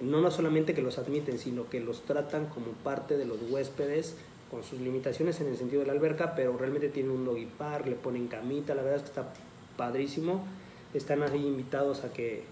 no, 0.03 0.21
no 0.21 0.31
solamente 0.31 0.75
que 0.75 0.83
los 0.83 0.99
admiten, 0.99 1.39
sino 1.39 1.69
que 1.69 1.81
los 1.81 2.03
tratan 2.03 2.47
como 2.47 2.73
parte 2.85 3.17
de 3.17 3.25
los 3.25 3.39
huéspedes 3.51 4.17
con 4.51 4.65
sus 4.65 4.81
limitaciones 4.81 5.41
en 5.41 5.47
el 5.47 5.57
sentido 5.57 5.81
de 5.81 5.87
la 5.87 5.93
alberca, 5.93 6.35
pero 6.35 6.57
realmente 6.57 6.89
tienen 6.89 7.13
un 7.13 7.25
doggy 7.25 7.47
park, 7.47 7.87
le 7.87 7.95
ponen 7.95 8.27
camita, 8.27 8.75
la 8.75 8.83
verdad 8.83 8.97
es 8.97 9.03
que 9.03 9.09
está 9.09 9.33
padrísimo. 9.77 10.45
Están 10.93 11.23
ahí 11.23 11.47
invitados 11.47 12.03
a 12.03 12.13
que, 12.13 12.43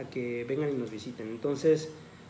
a 0.00 0.08
que 0.08 0.44
vengan 0.44 0.70
y 0.70 0.74
nos 0.74 0.90
visiten. 0.90 1.26
Entonces, 1.28 1.88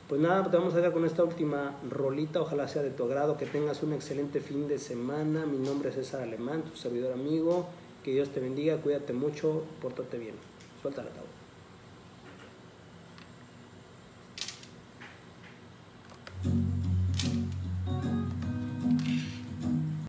pues 0.09 0.19
nada, 0.21 0.51
te 0.51 0.57
vamos 0.57 0.73
a 0.73 0.77
dejar 0.79 0.93
con 0.95 1.05
esta 1.05 1.23
última 1.23 1.77
rolita, 1.91 2.41
ojalá 2.41 2.67
sea 2.67 2.81
de 2.83 2.91
tu 2.91 3.05
agrado, 3.05 3.37
que 3.37 3.45
tengas 3.45 3.83
un 3.83 3.93
excelente 3.93 4.41
fin 4.41 4.67
de 4.67 4.79
semana. 4.79 5.45
Mi 5.45 5.59
nombre 5.59 5.91
es 5.91 5.97
César 5.97 6.23
Alemán, 6.23 6.63
tu 6.63 6.75
servidor 6.77 7.13
amigo. 7.13 7.67
Que 8.03 8.13
Dios 8.13 8.31
te 8.31 8.41
bendiga, 8.41 8.79
cuídate 8.79 9.13
mucho, 9.13 9.65
pórtate 9.83 10.17
bien. 10.17 10.35
Suelta 10.81 11.03
la 11.03 11.11
tabla. 11.11 11.28